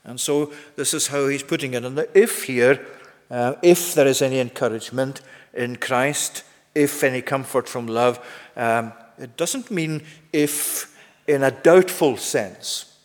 [0.05, 1.83] And so, this is how he's putting it.
[1.83, 2.85] And the if here,
[3.29, 5.19] uh, if there is any encouragement
[5.53, 12.15] in Christ, if any comfort from love, um, it doesn't mean if in a doubtful
[12.15, 12.96] sense.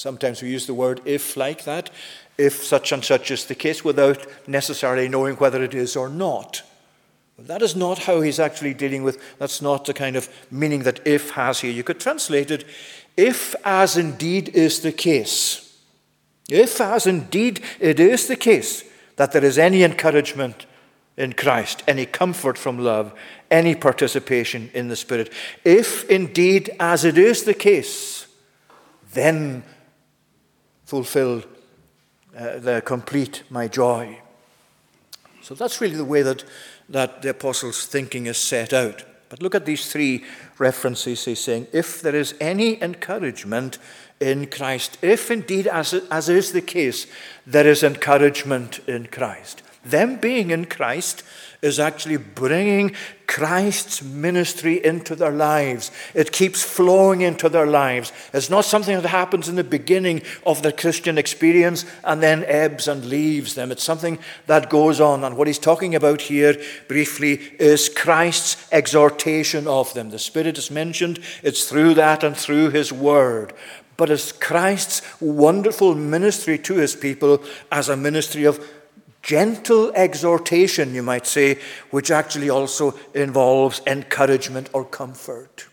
[0.00, 1.90] Sometimes we use the word if like that,
[2.38, 6.62] if such and such is the case, without necessarily knowing whether it is or not.
[7.38, 11.06] That is not how he's actually dealing with, that's not the kind of meaning that
[11.06, 11.70] if has here.
[11.70, 12.64] You could translate it,
[13.18, 15.78] if as indeed is the case,
[16.48, 18.84] if as indeed it is the case
[19.16, 20.64] that there is any encouragement
[21.18, 23.12] in Christ, any comfort from love,
[23.50, 25.30] any participation in the Spirit,
[25.62, 28.26] if indeed as it is the case,
[29.12, 29.62] then
[30.90, 31.44] fulfill
[32.36, 34.18] uh, the complete my joy.
[35.40, 36.44] So that's really the way that,
[36.88, 39.04] that the apostles' thinking is set out.
[39.28, 40.24] But look at these three
[40.58, 41.24] references.
[41.24, 43.78] He's saying, if there is any encouragement
[44.18, 47.06] in Christ, if indeed, as, as is the case,
[47.46, 51.22] there is encouragement in Christ, them being in Christ
[51.62, 52.94] is actually bringing
[53.26, 55.90] Christ's ministry into their lives.
[56.14, 58.12] It keeps flowing into their lives.
[58.32, 62.88] It's not something that happens in the beginning of the Christian experience and then ebbs
[62.88, 63.70] and leaves them.
[63.70, 65.22] It's something that goes on.
[65.22, 70.10] And what he's talking about here briefly is Christ's exhortation of them.
[70.10, 73.54] The Spirit is mentioned, it's through that and through his word
[73.96, 78.58] but as Christ's wonderful ministry to his people as a ministry of
[79.22, 81.58] gentle exhortation, you might say,
[81.90, 85.66] which actually also involves encouragement or comfort.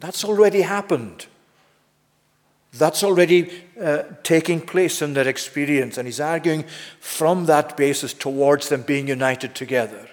[0.00, 1.26] That's already happened.
[2.72, 6.64] That's already uh, taking place in their experience, and he's arguing
[7.00, 10.08] from that basis towards them being united together.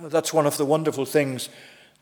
[0.00, 1.48] That's one of the wonderful things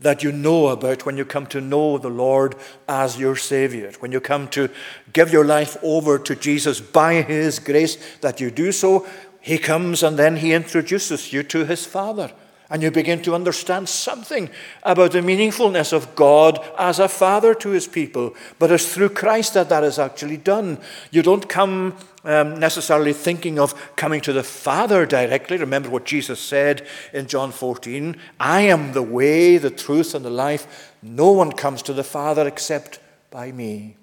[0.00, 2.54] that you know about when you come to know the Lord
[2.88, 3.92] as your Savior.
[3.98, 4.70] When you come to
[5.12, 9.06] give your life over to Jesus by His grace that you do so,
[9.40, 12.32] He comes and then He introduces you to His Father.
[12.70, 14.50] And you begin to understand something
[14.82, 18.34] about the meaningfulness of God as a father to his people.
[18.58, 20.78] But it's through Christ that that is actually done.
[21.10, 25.56] You don't come um, necessarily thinking of coming to the Father directly.
[25.56, 30.30] Remember what Jesus said in John 14 I am the way, the truth, and the
[30.30, 30.92] life.
[31.02, 32.98] No one comes to the Father except
[33.30, 33.96] by me.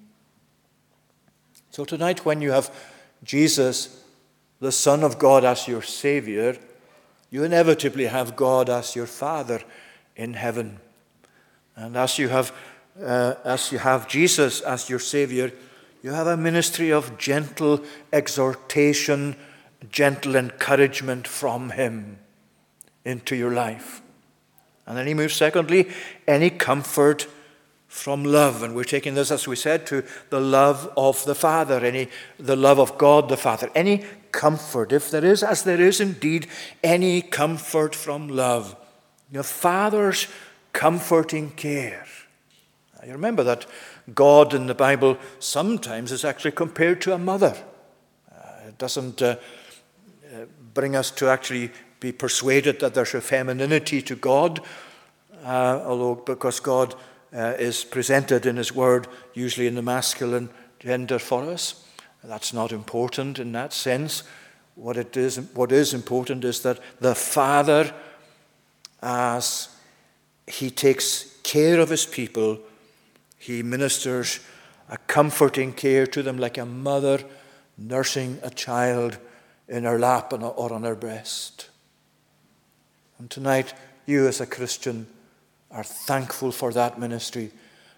[1.70, 2.74] So tonight, when you have
[3.22, 4.02] Jesus,
[4.60, 6.56] the Son of God, as your Savior,
[7.30, 9.62] you inevitably have God as your Father
[10.14, 10.78] in heaven.
[11.74, 12.52] And as you have,
[13.02, 15.52] uh, as you have Jesus as your Savior,
[16.02, 19.36] you have a ministry of gentle exhortation,
[19.90, 22.18] gentle encouragement from Him
[23.04, 24.02] into your life.
[24.86, 25.88] And then he moves, secondly,
[26.28, 27.26] any comfort
[27.88, 28.62] from love.
[28.62, 32.08] And we're taking this, as we said, to the love of the Father, any
[32.38, 33.70] the love of God the Father.
[33.74, 34.04] Any
[34.36, 36.46] comfort, if there is, as there is indeed,
[36.84, 38.76] any comfort from love.
[39.32, 40.28] Your Father's
[40.72, 42.04] comforting care.
[42.94, 43.64] Now, you remember that
[44.14, 47.56] God in the Bible sometimes is actually compared to a mother.
[48.30, 49.36] Uh, it doesn't uh,
[50.34, 50.44] uh,
[50.74, 54.60] bring us to actually be persuaded that there's a femininity to God,
[55.44, 56.94] uh, although because God
[57.34, 61.85] uh, is presented in His Word usually in the masculine gender for us.
[62.26, 64.22] That's not important in that sense.
[64.74, 67.94] What, it is, what is important is that the Father,
[69.02, 69.68] as
[70.46, 72.58] He takes care of His people,
[73.38, 74.40] he ministers
[74.88, 77.22] a comforting care to them like a mother
[77.78, 79.18] nursing a child
[79.68, 81.70] in her lap or on her breast.
[83.18, 83.72] And tonight,
[84.04, 85.06] you as a Christian
[85.70, 87.52] are thankful for that ministry.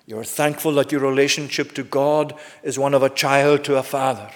[0.08, 4.28] You're thankful that your relationship to God is one of a child to a father.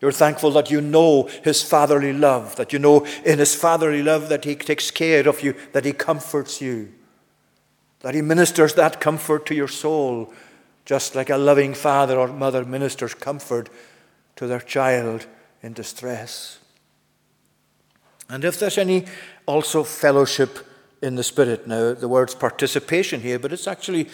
[0.00, 4.28] You're thankful that you know His fatherly love, that you know in His fatherly love
[4.28, 6.92] that He takes care of you, that He comforts you
[8.00, 10.32] that He ministers that comfort to your soul,
[10.84, 13.68] just like a loving father or mother ministers comfort
[14.36, 15.26] to their child
[15.62, 16.58] in distress.
[18.28, 19.06] And if there's any
[19.46, 20.66] also fellowship
[21.02, 24.08] in the Spirit, now the word's participation here, but it's actually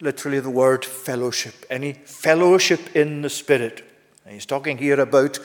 [0.00, 3.84] literally the word fellowship, any fellowship in the Spirit.
[4.24, 5.38] And he's talking here about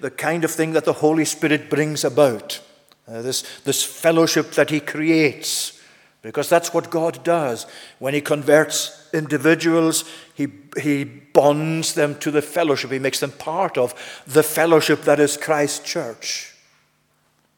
[0.00, 2.60] the kind of thing that the Holy Spirit brings about,
[3.08, 5.80] uh, this, this fellowship that He creates
[6.22, 7.66] because that's what God does.
[7.98, 10.48] When He converts individuals, He,
[10.80, 12.92] he bonds them to the fellowship.
[12.92, 16.54] He makes them part of the fellowship that is Christ's church,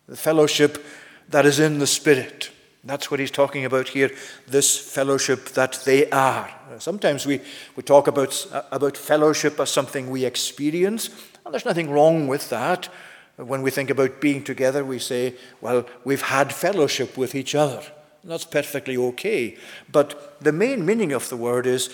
[0.08, 0.84] the fellowship
[1.28, 2.50] that is in the Spirit.
[2.86, 4.10] That's what he's talking about here,
[4.46, 6.50] this fellowship that they are.
[6.78, 7.40] Sometimes we,
[7.76, 11.08] we talk about, uh, about fellowship as something we experience,
[11.44, 12.88] and there's nothing wrong with that.
[13.36, 17.82] When we think about being together, we say, well, we've had fellowship with each other.
[18.22, 19.56] That's perfectly okay.
[19.90, 21.90] But the main meaning of the word is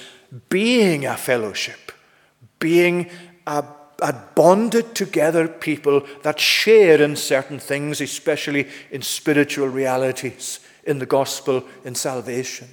[0.48, 1.92] being a fellowship,
[2.58, 3.10] being
[3.46, 3.64] a,
[4.00, 11.06] a, bonded together people that share in certain things, especially in spiritual realities, in the
[11.06, 12.68] gospel, in salvation.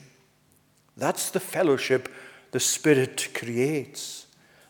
[0.95, 2.09] That's the fellowship
[2.51, 4.25] the Spirit creates.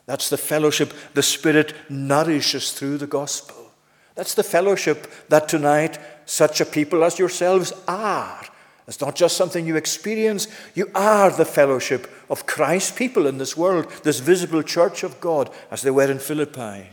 [0.06, 3.72] That's the fellowship the Spirit nourishes through the gospel.
[4.16, 8.44] That's the fellowship that tonight such a people as yourselves are
[8.88, 13.58] it's not just something you experience, you are the fellowship of Christ's people in this
[13.58, 16.90] world, this visible church of God, as they were in Philippi.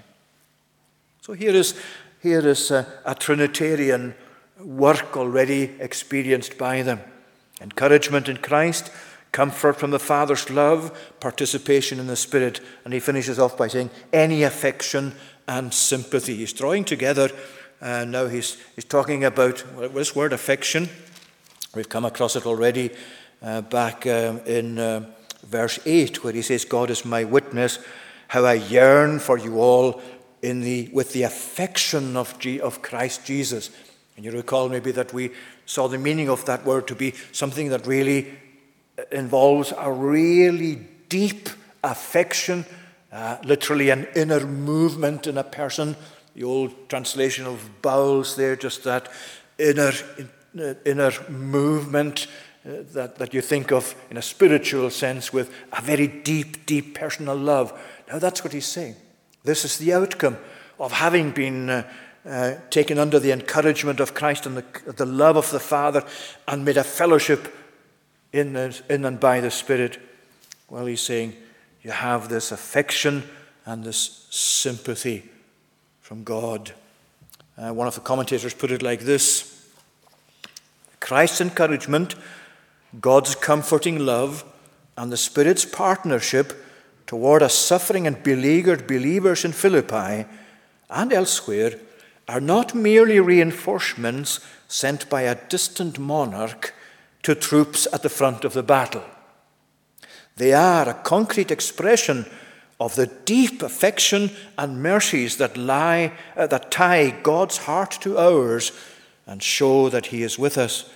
[1.21, 1.79] So here is,
[2.21, 4.17] here is a, a Trinitarian
[4.59, 7.01] work already experienced by them
[7.61, 8.91] encouragement in Christ,
[9.33, 12.61] comfort from the Father's love, participation in the Spirit.
[12.85, 15.15] And he finishes off by saying, any affection
[15.49, 16.37] and sympathy.
[16.37, 17.31] He's drawing together,
[17.81, 20.89] and now he's, he's talking about well, this word affection.
[21.75, 22.91] We've come across it already
[23.43, 25.11] uh, back um, in uh,
[25.45, 27.79] verse 8, where he says, God is my witness,
[28.29, 30.01] how I yearn for you all
[30.43, 33.71] in the, with the affection of, G, of Christ Jesus.
[34.17, 35.33] And you recall maybe that we
[35.67, 38.31] saw the meaning of that word to be something that really
[38.99, 40.77] uh, involves a really
[41.09, 41.49] deep
[41.83, 42.65] affection,
[43.13, 45.97] uh, literally an inner movement in a person
[46.35, 49.09] the old translation of bowels there, just that
[49.59, 49.93] inner,
[50.85, 52.27] inner movement
[52.67, 56.95] uh, that, that you think of in a spiritual sense with a very deep, deep
[56.95, 57.73] personal love.
[58.09, 58.97] Now, that's what he's saying.
[59.45, 60.39] This is the outcome
[60.81, 61.89] of having been uh,
[62.27, 66.05] uh, taken under the encouragement of Christ and the, the love of the Father
[66.49, 67.55] and made a fellowship
[68.33, 69.99] in, the, in and by the Spirit.
[70.69, 71.37] Well, he's saying
[71.83, 73.25] you have this affection
[73.67, 75.29] and this sympathy
[76.01, 76.73] from God.
[77.57, 79.51] Uh, one of the commentators put it like this
[81.01, 82.15] Christ's encouragement,
[83.01, 84.45] God's comforting love,
[84.97, 86.65] and the Spirit's partnership
[87.07, 90.25] toward a suffering and beleaguered believers in Philippi
[90.89, 91.79] and elsewhere
[92.29, 96.75] are not merely reinforcements sent by a distant monarch
[97.23, 99.05] to troops at the front of the battle.
[100.37, 102.27] They are a concrete expression
[102.81, 108.73] of the deep affection and mercies that lie uh, that tie God's heart to ours
[109.27, 110.91] and show that he is with us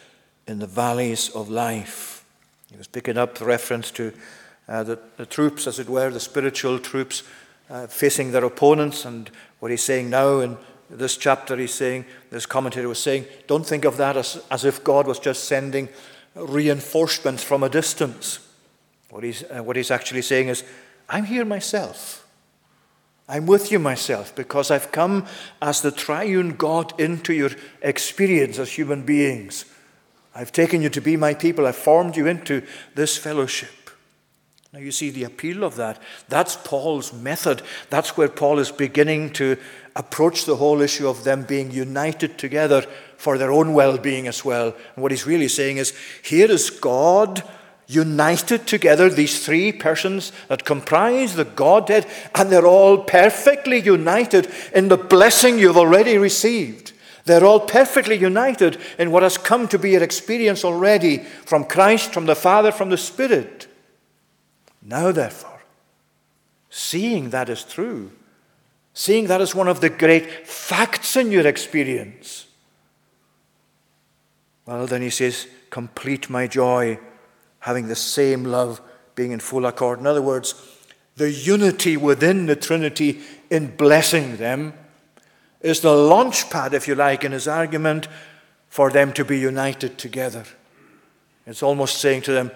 [0.46, 2.24] in the valleys of life.
[2.70, 4.12] He was picking up the reference to
[4.68, 7.22] uh, the, the, troops, as it were, the spiritual troops
[7.70, 9.04] uh, facing their opponents.
[9.04, 10.58] And what he's saying now in
[10.90, 14.82] this chapter, he's saying, this commentator was saying, don't think of that as, as if
[14.84, 15.88] God was just sending
[16.34, 18.40] reinforcements from a distance.
[19.10, 20.64] What he's, uh, what he's actually saying is,
[21.08, 22.26] I'm here myself.
[23.28, 25.26] I'm with you myself because I've come
[25.60, 27.50] as the triune God into your
[27.82, 29.66] experience as human beings.
[30.34, 31.66] I've taken you to be my people.
[31.66, 32.62] I've formed you into
[32.94, 33.90] this fellowship.
[34.72, 36.00] Now, you see the appeal of that.
[36.28, 37.62] That's Paul's method.
[37.88, 39.56] That's where Paul is beginning to
[39.98, 42.86] approach the whole issue of them being united together
[43.16, 44.68] for their own well being as well.
[44.94, 45.92] And what he's really saying is
[46.22, 47.42] here is God
[47.88, 54.88] united together, these three persons that comprise the Godhead, and they're all perfectly united in
[54.88, 56.92] the blessing you've already received.
[57.24, 62.12] They're all perfectly united in what has come to be your experience already from Christ,
[62.12, 63.66] from the Father, from the Spirit.
[64.82, 65.60] Now, therefore,
[66.70, 68.12] seeing that is true,
[68.98, 72.48] seeing that is one of the great facts in your experience,
[74.66, 76.98] well, then he says, complete my joy,
[77.60, 78.80] having the same love,
[79.14, 80.00] being in full accord.
[80.00, 80.52] In other words,
[81.14, 83.20] the unity within the Trinity
[83.50, 84.74] in blessing them
[85.60, 88.08] is the launch pad, if you like, in his argument
[88.68, 90.42] for them to be united together.
[91.46, 92.50] It's almost saying to them,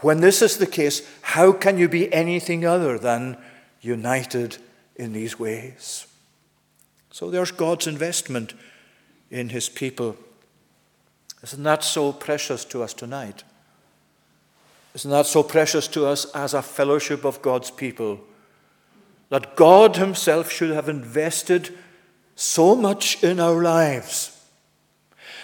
[0.00, 3.38] when this is the case, how can you be anything other than
[3.80, 4.58] united
[4.98, 6.06] in these ways?
[7.10, 8.54] So there's God's investment
[9.30, 10.16] in his people.
[11.42, 13.44] Isn't that so precious to us tonight?
[14.94, 18.20] Isn't that so precious to us as a fellowship of God's people?
[19.28, 21.76] That God Himself should have invested
[22.34, 24.38] so much in our lives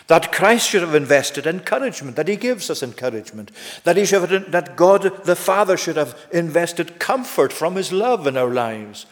[0.07, 3.51] that Christ should have invested encouragement, that He gives us encouragement,
[3.85, 8.27] that, he should have, that God the Father should have invested comfort from His love
[8.27, 9.07] in our lives,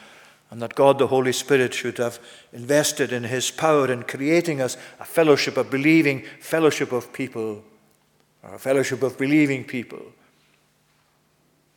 [0.52, 2.20] and that God the Holy Spirit should have
[2.52, 7.64] invested in His power in creating us a fellowship of believing, fellowship of people,
[8.44, 10.02] or a fellowship of believing people.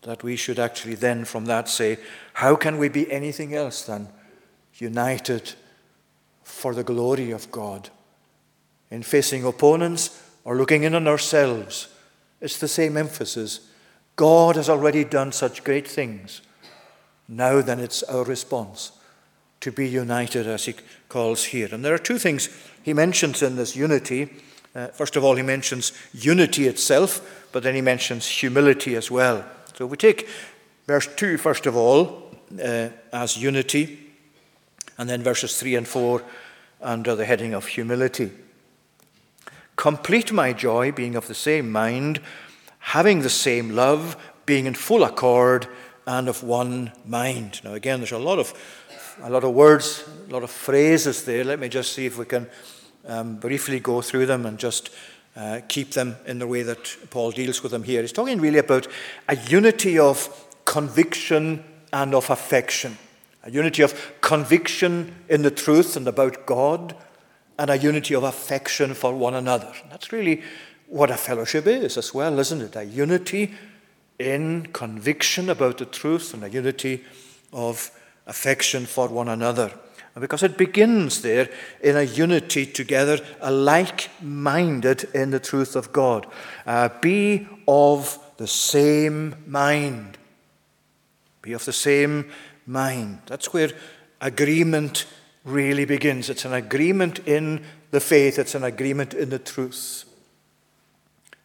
[0.04, 1.98] That we should actually then from that say,
[2.34, 4.10] how can we be anything else than
[4.76, 5.54] united
[6.44, 7.90] for the glory of God?
[8.92, 11.88] in facing opponents or looking in on ourselves.
[12.42, 13.72] It's the same emphasis.
[14.16, 16.42] God has already done such great things.
[17.28, 18.92] Now, then, it's our response
[19.62, 20.76] to be united, as he
[21.10, 21.70] calls here.
[21.72, 22.50] And there are two things
[22.84, 24.30] he mentions in this unity.
[24.76, 29.44] Uh, first of all, he mentions unity itself, but then he mentions humility as well.
[29.76, 30.28] So we take
[30.86, 32.32] verse 2, first of all,
[32.64, 34.00] uh, as unity,
[34.98, 36.22] and then verses 3 and 4
[36.82, 38.32] under the heading of humility.
[39.76, 42.22] Complete my joy, being of the same mind,
[42.80, 44.16] having the same love,
[44.46, 45.68] being in full accord,
[46.06, 47.62] and of one mind.
[47.64, 48.54] Now, again, there's a lot of
[49.22, 51.44] a lot of words, a lot of phrases there.
[51.44, 52.48] Let me just see if we can
[53.08, 54.90] um, briefly go through them and just
[55.36, 58.02] uh, keep them in the way that Paul deals with them here.
[58.02, 58.88] He's talking really about
[59.30, 60.28] a unity of
[60.66, 62.98] conviction and of affection,
[63.44, 66.96] a unity of conviction in the truth and about God,
[67.58, 69.72] and a unity of affection for one another.
[69.90, 70.42] That's really
[70.88, 72.76] what a fellowship is as well, isn't it?
[72.76, 73.54] A unity
[74.20, 77.04] in conviction about the truth and a unity
[77.52, 77.92] of
[78.28, 79.72] affection for one another.
[80.14, 81.50] And because it begins there
[81.82, 86.26] in a unity together, a like minded in the truth of God.
[86.66, 90.18] Uh, be of the same mind.
[91.42, 92.32] Be of the same
[92.66, 93.20] mind.
[93.26, 93.72] That's where
[94.22, 95.06] agreement
[95.44, 96.30] really begins.
[96.30, 100.06] It's an agreement in the faith, it's an agreement in the truth.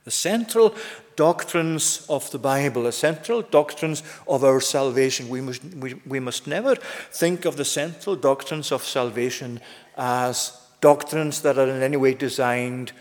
[0.04, 0.74] The central
[1.16, 5.28] doctrines of the Bible, the central doctrines of our salvation.
[5.28, 9.60] We must, we, we must never think of the central doctrines of salvation
[9.96, 12.92] as doctrines that are in any way designed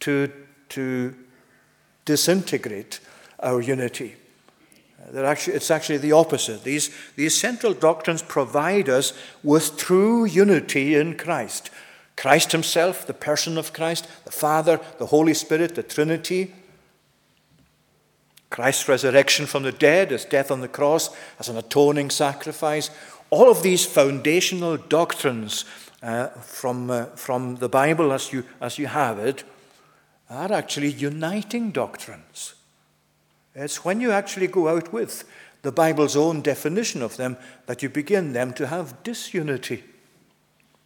[0.00, 0.32] to,
[0.70, 1.14] to
[2.04, 3.00] disintegrate
[3.40, 4.16] our unity.
[5.16, 6.64] Actually, it's actually the opposite.
[6.64, 11.70] These, these central doctrines provide us with true unity in Christ.
[12.16, 16.52] Christ Himself, the person of Christ, the Father, the Holy Spirit, the Trinity,
[18.50, 22.90] Christ's resurrection from the dead, his death on the cross as an atoning sacrifice,
[23.30, 25.64] all of these foundational doctrines
[26.02, 29.44] uh, from, uh, from the Bible as you, as you have it
[30.30, 32.54] are actually uniting doctrines.
[33.54, 35.24] It's when you actually go out with
[35.62, 37.36] the Bible's own definition of them
[37.66, 39.84] that you begin them to have disunity.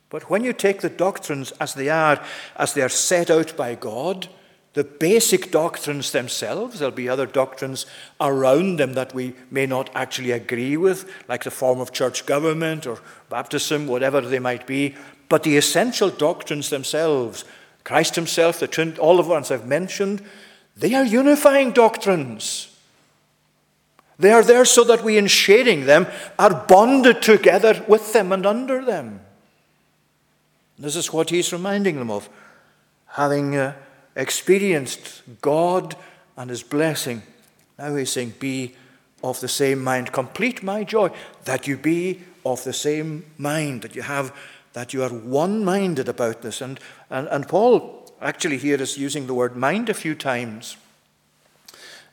[0.09, 2.23] But when you take the doctrines as they are,
[2.57, 4.29] as they are set out by God,
[4.75, 7.85] the basic doctrines themselves, there'll be other doctrines
[8.21, 12.87] around them that we may not actually agree with, like the form of church government
[12.87, 12.99] or
[13.29, 14.95] baptism, whatever they might be.
[15.29, 17.45] But the essential doctrines themselves,
[17.85, 20.23] Christ Himself, the Trinity, all the ones I've mentioned,
[20.75, 22.75] they are unifying doctrines.
[24.19, 26.07] They are there so that we, in sharing them,
[26.39, 29.21] are bonded together with them and under them.
[30.79, 32.31] This is what he's reminding them of.
[33.07, 33.75] Having uh,
[34.17, 35.97] experienced God
[36.37, 37.23] and his blessing,
[37.79, 38.75] now he's saying, Be
[39.23, 40.13] of the same mind.
[40.13, 41.11] Complete my joy
[41.45, 44.35] that you be of the same mind, that you have,
[44.73, 46.61] that you are one minded about this.
[46.61, 50.77] And, and, and Paul actually here is using the word mind a few times.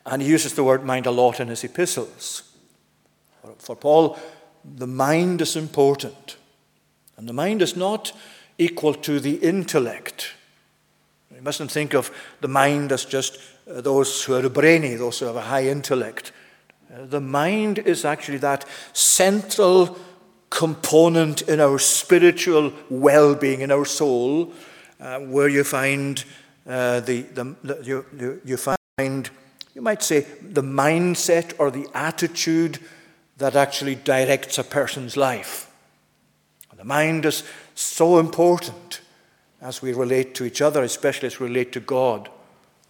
[0.05, 2.43] And he uses the word mind a lot in his epistles.
[3.57, 4.17] For Paul,
[4.63, 6.37] the mind is important.
[7.17, 8.11] And the mind is not
[8.57, 10.33] equal to the intellect.
[11.39, 12.11] You mustn't think of
[12.41, 16.33] the mind as just uh, those who are brainy, those who have a high intellect.
[16.93, 19.97] Uh, the mind is actually that central
[20.49, 24.51] component in our spiritual well being, in our soul,
[24.99, 26.25] uh, where you find
[26.67, 29.29] uh, the, the, the you, you find
[29.73, 32.79] you might say, the mindset or the attitude
[33.37, 35.71] that actually directs a person's life.
[36.75, 38.99] The mind is so important
[39.61, 42.29] as we relate to each other, especially as we relate to God.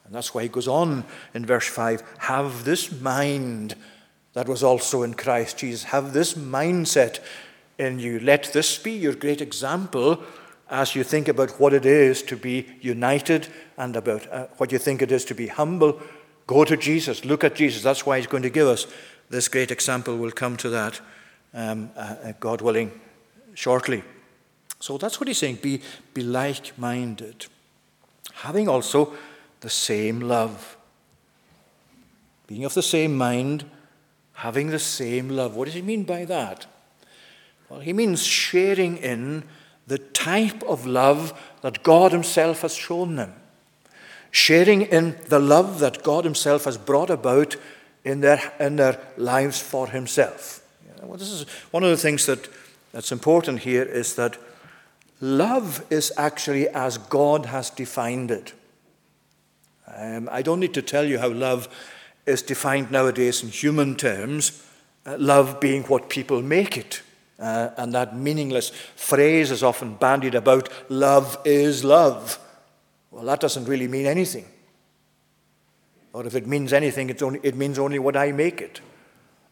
[0.05, 1.03] And that's why he goes on
[1.33, 3.75] in verse 5 have this mind
[4.33, 5.83] that was also in Christ Jesus.
[5.85, 7.19] Have this mindset
[7.77, 8.19] in you.
[8.19, 10.21] Let this be your great example
[10.69, 13.47] as you think about what it is to be united
[13.77, 15.99] and about uh, what you think it is to be humble
[16.49, 17.25] Go to Jesus.
[17.25, 17.83] Look at Jesus.
[17.83, 18.87] That's why he's going to give us
[19.29, 20.17] this great example.
[20.17, 20.99] We'll come to that,
[21.53, 22.91] um, uh, uh, God willing,
[23.53, 24.01] shortly.
[24.79, 25.81] So that's what he's saying be,
[26.13, 27.47] be like minded,
[28.33, 29.13] having also
[29.61, 30.77] the same love.
[32.47, 33.65] Being of the same mind,
[34.33, 35.55] having the same love.
[35.55, 36.65] What does he mean by that?
[37.69, 39.43] Well, he means sharing in
[39.85, 43.33] the type of love that God Himself has shown them
[44.31, 47.55] sharing in the love that God Himself has brought about
[48.03, 50.61] in their, in their lives for Himself.
[51.01, 52.47] well, this is one of the things that,
[52.91, 54.37] that's important here is that
[55.21, 58.53] love is actually as God has defined it.
[59.95, 61.67] Um, I don't need to tell you how love
[62.25, 64.63] is defined nowadays in human terms,
[65.05, 67.01] uh, love being what people make it.
[67.39, 72.37] Uh, and that meaningless phrase is often bandied about love is love.
[73.11, 74.45] Well, that doesn't really mean anything.
[76.11, 78.81] Or if it means anything, only, it means only what I make it.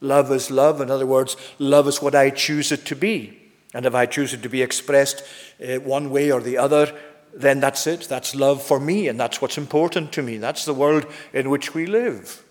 [0.02, 0.82] Love is love.
[0.82, 3.47] In other words, love is what I choose it to be.
[3.74, 5.24] And if I choose it to be expressed
[5.62, 6.98] uh, one way or the other,
[7.34, 8.02] then that's it.
[8.02, 10.38] That's love for me, and that's what's important to me.
[10.38, 12.44] That's the world in which we live.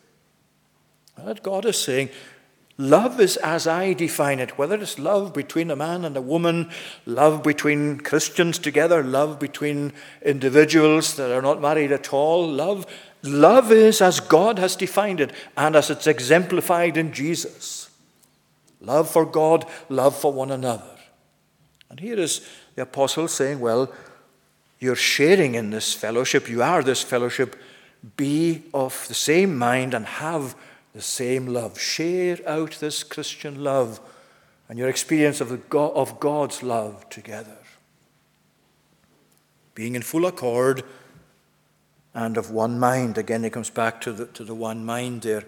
[1.17, 2.11] And God is saying,
[2.79, 6.71] Love is as I define it, whether it's love between a man and a woman,
[7.07, 12.47] love between Christians together, love between individuals that are not married at all.
[12.47, 12.87] Love,
[13.23, 17.89] love is as God has defined it and as it's exemplified in Jesus.
[18.83, 20.96] Love for God, love for one another.
[21.91, 23.93] And here is the apostle saying, Well,
[24.79, 27.57] you're sharing in this fellowship, you are this fellowship,
[28.17, 30.55] be of the same mind and have
[30.95, 31.79] the same love.
[31.79, 34.01] Share out this Christian love
[34.69, 37.57] and your experience of, the God, of God's love together.
[39.75, 40.83] Being in full accord
[42.15, 43.19] and of one mind.
[43.19, 45.45] Again, it comes back to the, to the one mind there.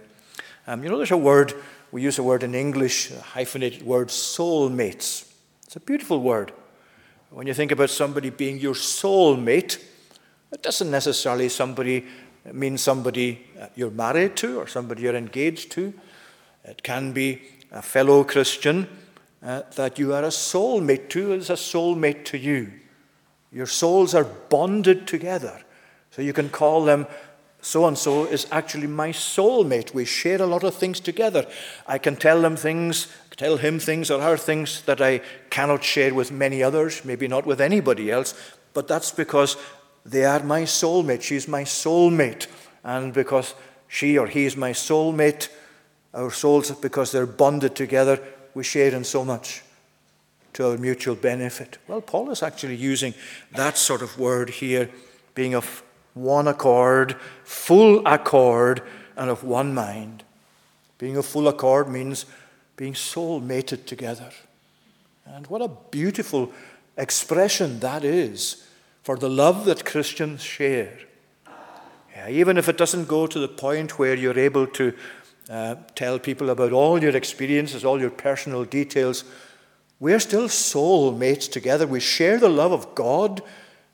[0.66, 1.54] Um, you know, there's a word,
[1.90, 5.27] we use a word in English, a hyphenated word, soulmates.
[5.68, 6.52] It's a beautiful word.
[7.28, 9.78] When you think about somebody being your soulmate,
[10.50, 12.06] it doesn't necessarily somebody
[12.50, 15.92] mean somebody uh, you're married to or somebody you're engaged to.
[16.64, 18.88] It can be a fellow Christian
[19.42, 22.72] uh, that you are a soulmate to is a soulmate to you.
[23.52, 25.60] Your souls are bonded together.
[26.12, 27.06] So you can call them
[27.68, 29.92] so and so is actually my soulmate.
[29.92, 31.44] We share a lot of things together.
[31.86, 36.14] I can tell them things, tell him things or her things that I cannot share
[36.14, 38.32] with many others, maybe not with anybody else,
[38.72, 39.58] but that's because
[40.06, 41.20] they are my soulmate.
[41.20, 42.46] She's my soulmate.
[42.84, 43.54] And because
[43.86, 45.50] she or he is my soulmate,
[46.14, 48.18] our souls, because they're bonded together,
[48.54, 49.62] we share in so much
[50.54, 51.76] to our mutual benefit.
[51.86, 53.12] Well, Paul is actually using
[53.52, 54.88] that sort of word here,
[55.34, 55.82] being of
[56.22, 58.82] one accord, full accord,
[59.16, 60.24] and of one mind.
[60.98, 62.26] Being of full accord means
[62.76, 64.30] being soul mated together.
[65.26, 66.52] And what a beautiful
[66.96, 68.64] expression that is
[69.02, 70.98] for the love that Christians share.
[72.14, 74.92] Yeah, even if it doesn't go to the point where you're able to
[75.48, 79.24] uh, tell people about all your experiences, all your personal details,
[80.00, 81.86] we're still soul mates together.
[81.86, 83.42] We share the love of God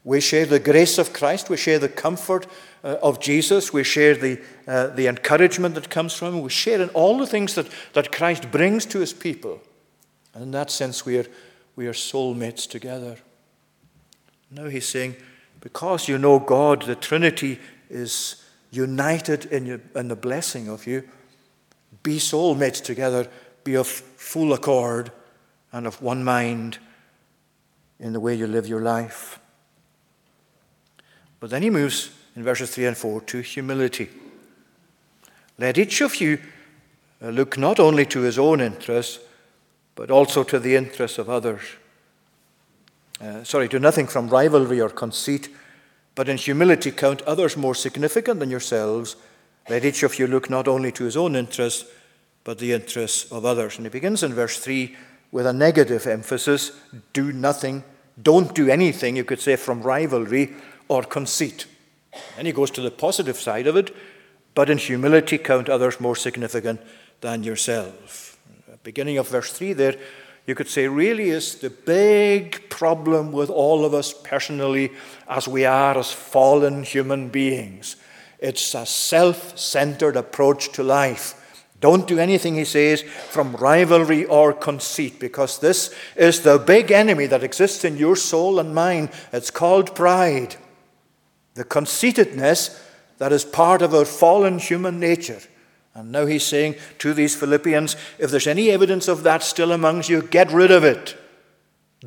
[0.05, 1.49] we share the grace of Christ.
[1.49, 2.47] We share the comfort
[2.85, 3.73] uh, of Jesus.
[3.73, 6.43] We share the, uh, the encouragement that comes from him.
[6.43, 9.63] We share in all the things that, that Christ brings to his people.
[10.35, 11.27] And in that sense, we are,
[11.75, 13.17] we are soulmates together.
[14.51, 15.17] Now he's saying,
[15.61, 21.09] because you know God, the Trinity is united in, you, in the blessing of you,
[22.03, 23.27] be soulmates together,
[23.63, 25.11] be of full accord
[25.73, 26.79] and of one mind
[27.99, 29.41] in the way you live your life.
[31.45, 34.09] But then he moves in verses 3 and 4 to humility.
[35.59, 36.39] Let each of you
[37.23, 39.19] uh, look not only to his own interests,
[39.95, 41.61] but also to the interests of others.
[43.21, 45.51] Uh, sorry, do nothing from rivalry or conceit,
[46.15, 49.15] but in humility count others more significant than yourselves.
[49.69, 51.85] Let each of you look not only to his own interests,
[52.45, 53.77] but the interests of others.
[53.77, 54.97] And he begins in verse 3
[55.31, 56.73] with a negative emphasis
[57.13, 57.85] do nothing,
[58.23, 60.55] don't do anything, you could say, from rivalry
[60.89, 61.67] or conceit.
[62.39, 63.95] And he goes to the positive side of it,
[64.55, 66.81] but in humility count others more significant
[67.21, 68.39] than yourself.
[68.83, 69.97] Beginning of verse 3 there,
[70.47, 74.93] you could say, really is the big problem with all of us personally
[75.27, 77.97] as we are as fallen human beings.
[78.39, 81.41] It's a self centered approach to life.
[81.81, 87.27] Don't do anything, he says, from rivalry or conceit, because this is the big enemy
[87.27, 89.11] that exists in your soul and mine.
[89.33, 90.57] It's called pride
[91.55, 92.81] the conceitedness
[93.19, 95.41] that is part of our fallen human nature.
[95.95, 100.09] And now he's saying to these Philippians if there's any evidence of that still amongst
[100.09, 101.17] you, get rid of it.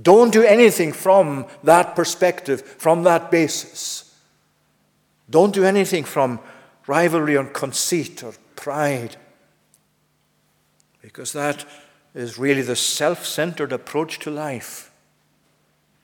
[0.02, 4.14] Don't do anything from that perspective, from that basis.
[5.30, 6.40] Don't do anything from
[6.86, 9.16] rivalry or conceit or pride.
[11.02, 11.66] Because that
[12.14, 14.92] is really the self centered approach to life.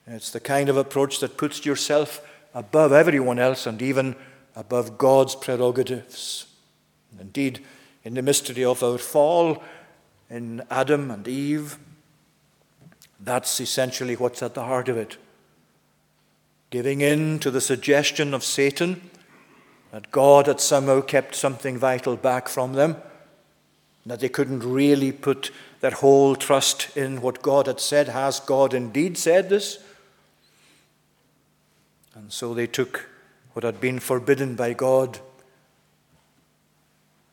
[0.06, 2.20] It's the kind of approach that puts yourself
[2.54, 4.14] above everyone else and even
[4.56, 6.46] above God's prerogatives.
[7.20, 7.60] Indeed,
[8.04, 9.62] in the mystery of our fall
[10.30, 11.78] in Adam and Eve,
[13.20, 15.16] that's essentially what's at the heart of it.
[16.70, 19.10] Giving in to the suggestion of Satan
[19.92, 22.96] that God had somehow kept something vital back from them,
[24.04, 25.50] that they couldn't really put
[25.80, 28.08] their whole trust in what God had said.
[28.08, 29.78] Has God indeed said this?
[32.14, 33.08] And so they took
[33.52, 35.20] what had been forbidden by God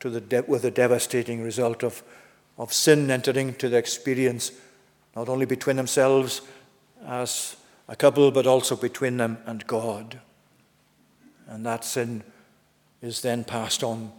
[0.00, 2.02] to the de- with the devastating result of,
[2.58, 4.52] of sin entering into the experience,
[5.14, 6.42] not only between themselves
[7.06, 7.56] as
[7.88, 10.20] a couple, but also between them and God.
[11.46, 12.24] And that sin
[13.00, 14.12] is then passed on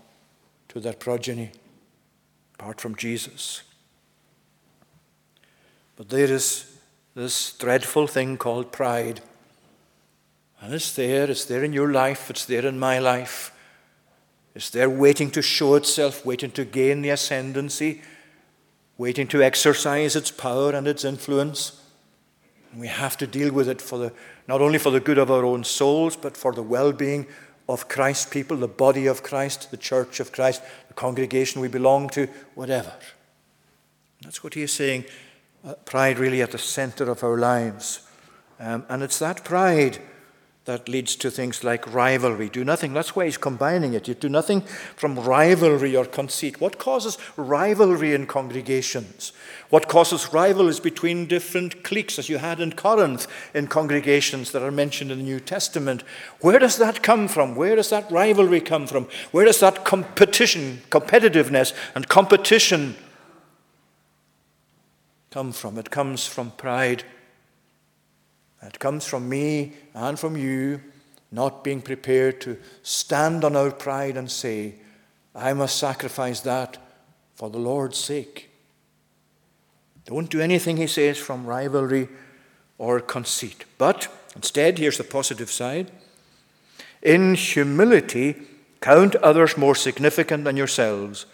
[0.70, 1.51] to their progeny,
[2.55, 3.64] apart from Jesus.
[5.95, 6.78] But there is
[7.16, 9.22] this dreadful thing called pride
[10.64, 13.53] and it's there, it's there in your life, it's there in my life.
[14.55, 18.01] It's there waiting to show itself, waiting to gain the ascendancy,
[18.97, 21.82] waiting to exercise its power and its influence.
[22.72, 24.14] And we have to deal with it for the,
[24.47, 27.28] not only for the good of our own souls, but for the well being
[27.68, 32.07] of Christ's people, the body of Christ, the church of Christ, the congregation we belong
[32.11, 32.93] to, whatever.
[34.22, 35.03] That's what he is saying.
[35.66, 38.07] Uh, pride really at the center of our lives.
[38.61, 39.99] Um, and it's that pride
[40.66, 42.47] that leads to things like rivalry.
[42.47, 42.93] Do nothing.
[42.93, 44.07] That's why he's combining it.
[44.07, 44.61] You do nothing
[44.95, 46.61] from rivalry or conceit.
[46.61, 49.34] What causes rivalry in congregations?
[49.70, 54.72] What causes rivalries between different cliques, as you had in Corinth, in congregations that are
[54.72, 56.01] mentioned in the New Testament?
[56.39, 57.55] Where does that come from?
[57.55, 59.09] Where does that rivalry come from?
[59.32, 62.95] Where does that competition, competitiveness, and competition
[65.30, 65.78] come from?
[65.78, 67.03] It comes from pride
[68.66, 70.82] it comes from me and from you
[71.32, 74.76] not being prepared to stand on our pride and say,
[75.36, 76.78] I must sacrifice that
[77.34, 78.51] for the Lord's sake.
[80.05, 82.07] Don't do anything, he says, from rivalry
[82.78, 83.66] or conceit.
[83.78, 85.91] But instead, here's the positive side.
[87.01, 88.36] In humility,
[88.80, 91.26] count others more significant than yourselves.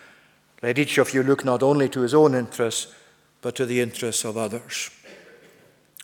[0.63, 2.93] Let each of you look not only to his own interests,
[3.41, 4.91] but to the interests of others.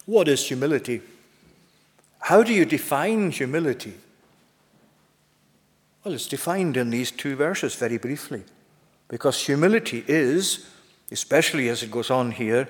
[0.06, 1.02] What is humility?
[2.26, 3.94] How do you define humility?
[6.04, 8.42] Well, it's defined in these two verses very briefly.
[9.08, 10.68] Because humility is,
[11.12, 12.68] especially as it goes on here,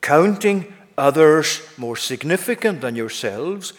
[0.00, 3.74] counting others more significant than yourselves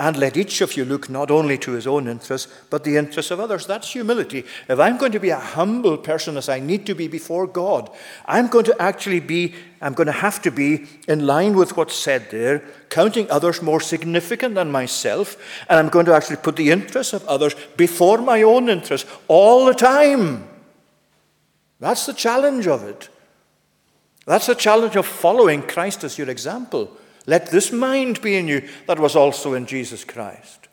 [0.00, 3.30] and let each of you look not only to his own interests, but the interests
[3.30, 3.66] of others.
[3.66, 4.46] That's humility.
[4.66, 7.90] If I'm going to be a humble person as I need to be before God,
[8.24, 11.94] I'm going to actually be, I'm going to have to be in line with what's
[11.94, 15.36] said there, counting others more significant than myself,
[15.68, 19.66] and I'm going to actually put the interests of others before my own interests all
[19.66, 20.48] the time.
[21.78, 23.10] That's the challenge of it.
[24.24, 26.96] That's the challenge of following Christ as your example.
[27.30, 30.66] Let this mind be in you that was also in Jesus Christ.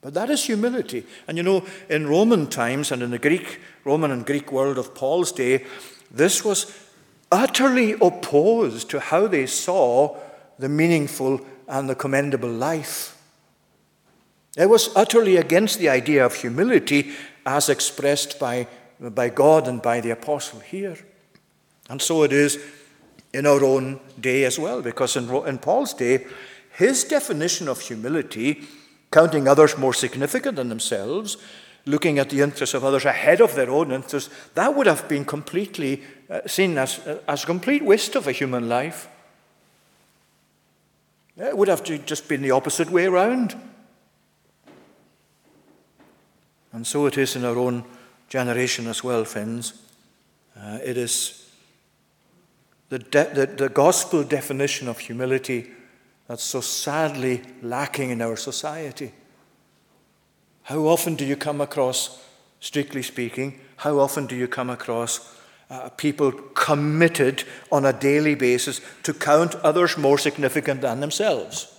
[0.00, 1.06] But that is humility.
[1.28, 4.92] And you know, in Roman times and in the Greek, Roman and Greek world of
[4.92, 5.64] Paul's day,
[6.10, 6.76] this was
[7.30, 10.16] utterly opposed to how they saw
[10.58, 13.16] the meaningful and the commendable life.
[14.56, 17.12] It was utterly against the idea of humility
[17.46, 18.66] as expressed by,
[18.98, 20.98] by God and by the apostle here.
[21.88, 22.58] And so it is
[23.32, 26.26] in our own day as well, because in, in Paul's day,
[26.72, 28.62] his definition of humility,
[29.10, 31.36] counting others more significant than themselves,
[31.84, 35.24] looking at the interests of others ahead of their own interests, that would have been
[35.24, 39.08] completely uh, seen as, uh, as a complete waste of a human life.
[41.36, 43.56] It would have just been the opposite way around.
[46.72, 47.84] And so it is in our own
[48.28, 49.74] generation as well, friends.
[50.56, 51.41] Uh, it is
[52.92, 55.70] the, de- the, the gospel definition of humility
[56.28, 59.14] that's so sadly lacking in our society.
[60.64, 62.22] How often do you come across,
[62.60, 65.38] strictly speaking, how often do you come across
[65.70, 71.74] uh, people committed on a daily basis to count others more significant than themselves?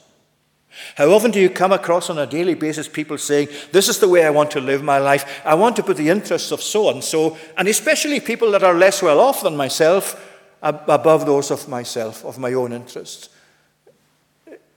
[0.95, 4.09] How often do you come across on a daily basis people saying, This is the
[4.09, 5.43] way I want to live my life.
[5.45, 8.73] I want to put the interests of so and so, and especially people that are
[8.73, 10.31] less well off than myself,
[10.63, 13.29] above those of myself, of my own interests.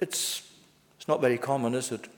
[0.01, 0.43] It's,
[0.99, 2.09] it's not very common, is it?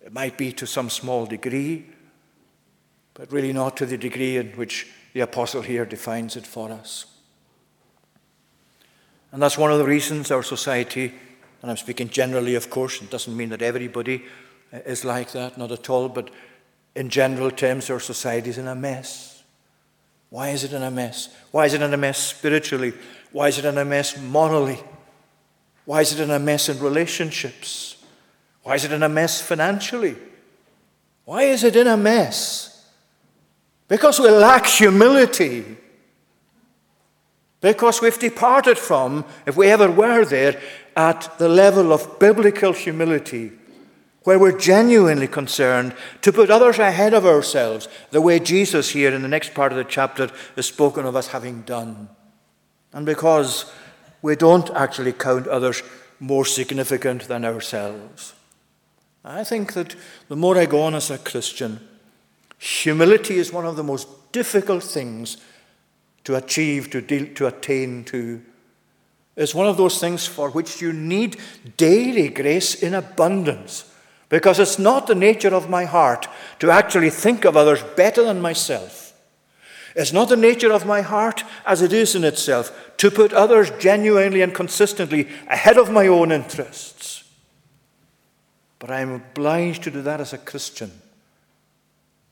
[0.00, 1.86] It might be to some small degree,
[3.12, 7.04] but really not to the degree in which the apostle here defines it for us.
[9.30, 11.12] And that's one of the reasons our society,
[11.60, 14.24] and I'm speaking generally, of course, it doesn't mean that everybody
[14.72, 16.30] uh, is like that, not at all, but
[16.94, 19.37] in general terms, our society is in a mess.
[20.30, 21.28] Why is it in a mess?
[21.50, 22.92] Why is it in a mess spiritually?
[23.32, 24.78] Why is it in a mess morally?
[25.84, 27.96] Why is it in a mess in relationships?
[28.62, 30.16] Why is it in a mess financially?
[31.24, 32.86] Why is it in a mess?
[33.88, 35.64] Because we lack humility.
[37.60, 40.60] Because we've departed from, if we ever were there,
[40.96, 43.52] at the level of biblical humility
[44.24, 49.22] where we're genuinely concerned to put others ahead of ourselves, the way Jesus here in
[49.22, 52.08] the next part of the chapter is spoken of us having done.
[52.92, 53.72] And because
[54.22, 55.82] we don't actually count others
[56.20, 58.34] more significant than ourselves.
[59.24, 59.94] I think that
[60.28, 61.86] the more I go on as a Christian,
[62.58, 65.36] humility is one of the most difficult things
[66.24, 68.42] to achieve, to, deal, to attain to.
[69.36, 71.38] It's one of those things for which you need
[71.76, 73.87] daily grace in abundance.
[74.28, 78.40] Because it's not the nature of my heart to actually think of others better than
[78.40, 79.14] myself.
[79.96, 83.70] It's not the nature of my heart as it is in itself to put others
[83.78, 87.24] genuinely and consistently ahead of my own interests.
[88.78, 90.92] But I am obliged to do that as a Christian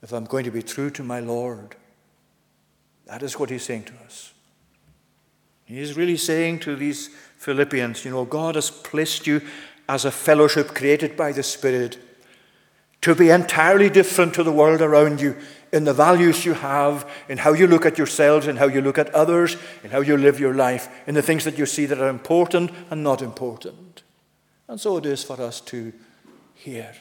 [0.02, 1.74] if I'm going to be true to my Lord.
[3.06, 4.32] That is what he's saying to us.
[5.64, 9.42] He is really saying to these Philippians, you know, God has placed you
[9.88, 11.98] as a fellowship created by the Spirit
[13.02, 15.36] to be entirely different to the world around you
[15.72, 18.98] in the values you have, in how you look at yourselves, in how you look
[18.98, 22.00] at others, in how you live your life, in the things that you see that
[22.00, 24.02] are important and not important.
[24.68, 25.92] And so it is for us to
[26.54, 26.92] hear.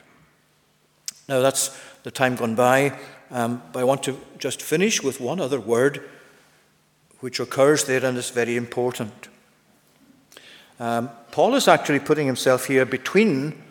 [1.27, 2.97] Now, that's the time gone by,
[3.31, 6.07] um, but I want to just finish with one other word
[7.19, 9.29] which occurs there and is very important.
[10.79, 13.61] Um, Paul is actually putting himself here between,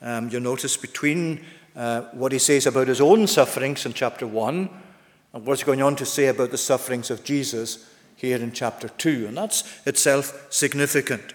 [0.00, 1.44] um, you notice, between
[1.74, 4.70] uh, what he says about his own sufferings in chapter 1
[5.34, 7.86] and what's going on to say about the sufferings of Jesus
[8.16, 9.26] here in chapter 2.
[9.26, 11.34] And that's itself significant.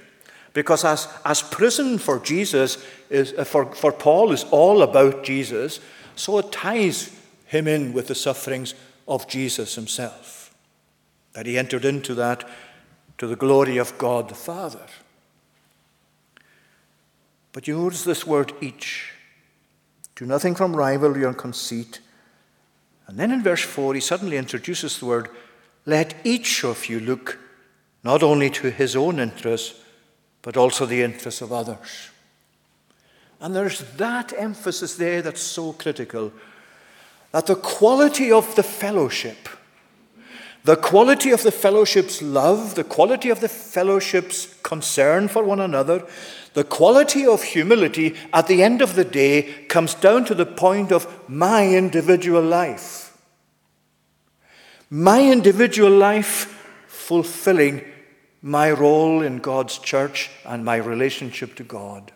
[0.54, 5.80] Because as, as prison for Jesus is uh, for, for Paul is all about Jesus,
[6.16, 7.16] so it ties
[7.46, 8.74] him in with the sufferings
[9.08, 10.54] of Jesus himself.
[11.34, 12.48] That he entered into that
[13.18, 14.88] to the glory of God the Father.
[17.54, 19.14] But you notice this word each.
[20.16, 22.00] Do nothing from rivalry or conceit.
[23.08, 25.30] And then in verse 4, he suddenly introduces the word,
[25.86, 27.40] let each of you look
[28.04, 29.80] not only to his own interests,
[30.42, 32.10] but also the interests of others.
[33.40, 36.32] And there's that emphasis there that's so critical
[37.32, 39.50] that the quality of the fellowship,
[40.64, 46.06] the quality of the fellowship's love, the quality of the fellowship's concern for one another,
[46.54, 50.92] the quality of humility at the end of the day comes down to the point
[50.92, 53.18] of my individual life.
[54.90, 57.82] My individual life fulfilling
[58.42, 62.12] my role in God's church and my relationship to God.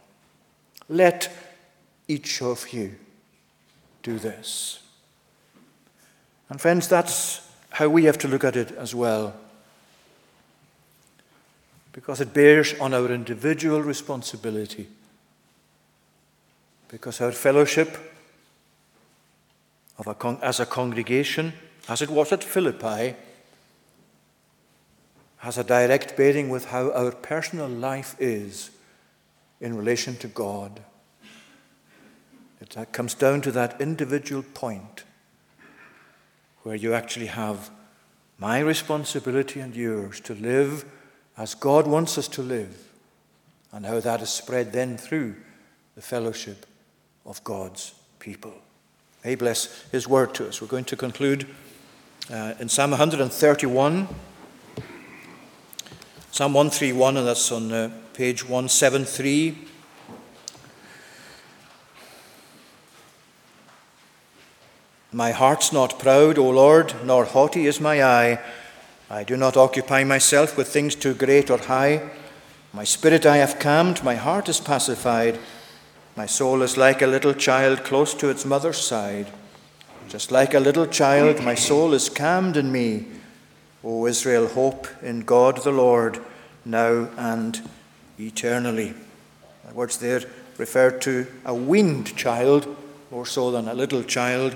[0.90, 1.32] Let
[2.08, 2.96] each of you
[4.04, 4.82] do this.
[6.50, 9.34] And, friends, that's how we have to look at it as well
[11.96, 14.86] because it bears on our individual responsibility.
[16.90, 17.98] Because our fellowship
[20.06, 21.54] a con- as a congregation,
[21.88, 23.16] as it was at Philippi,
[25.38, 28.72] has a direct bearing with how our personal life is
[29.62, 30.82] in relation to God.
[32.60, 35.06] It comes down to that individual point
[36.64, 37.70] where you actually have
[38.38, 40.84] my responsibility and yours to live
[41.38, 42.90] as God wants us to live,
[43.72, 45.36] and how that is spread then through
[45.96, 46.66] the fellowship
[47.26, 48.54] of God's people.
[49.24, 50.62] May bless His word to us.
[50.62, 51.48] We're going to conclude
[52.32, 54.08] uh, in Psalm 131,
[56.32, 59.58] Psalm 131, and that's on uh, page 173.
[65.12, 68.40] My heart's not proud, O Lord, nor haughty is my eye.
[69.10, 72.10] I do not occupy myself with things too great or high.
[72.74, 75.38] My spirit I have calmed, my heart is pacified.
[76.16, 79.28] My soul is like a little child close to its mother's side.
[80.10, 83.06] Just like a little child, my soul is calmed in me.
[83.84, 86.20] O Israel, hope in God the Lord,
[86.64, 87.62] now and
[88.20, 88.96] eternally.
[89.68, 90.22] The words there
[90.58, 92.76] refer to a weaned child,
[93.12, 94.56] more so than a little child,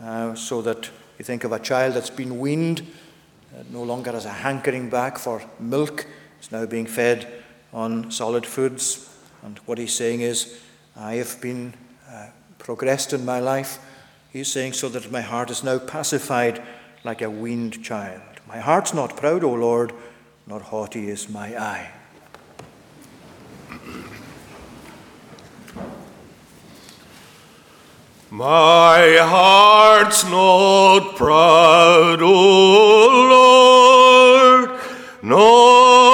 [0.00, 2.86] uh, so that you think of a child that's been weaned
[3.70, 6.06] no longer has a hankering back for milk,
[6.40, 7.26] is now being fed
[7.72, 9.08] on solid foods.
[9.42, 10.60] And what he's saying is,
[10.96, 11.74] I have been
[12.10, 12.26] uh,
[12.58, 13.78] progressed in my life.
[14.32, 16.62] He's saying, so that my heart is now pacified
[17.04, 18.22] like a weaned child.
[18.48, 19.92] My heart's not proud, O Lord,
[20.46, 21.90] nor haughty is my eye.
[28.36, 32.32] My heart's not proud, O
[33.30, 34.80] Lord,
[35.22, 36.13] nor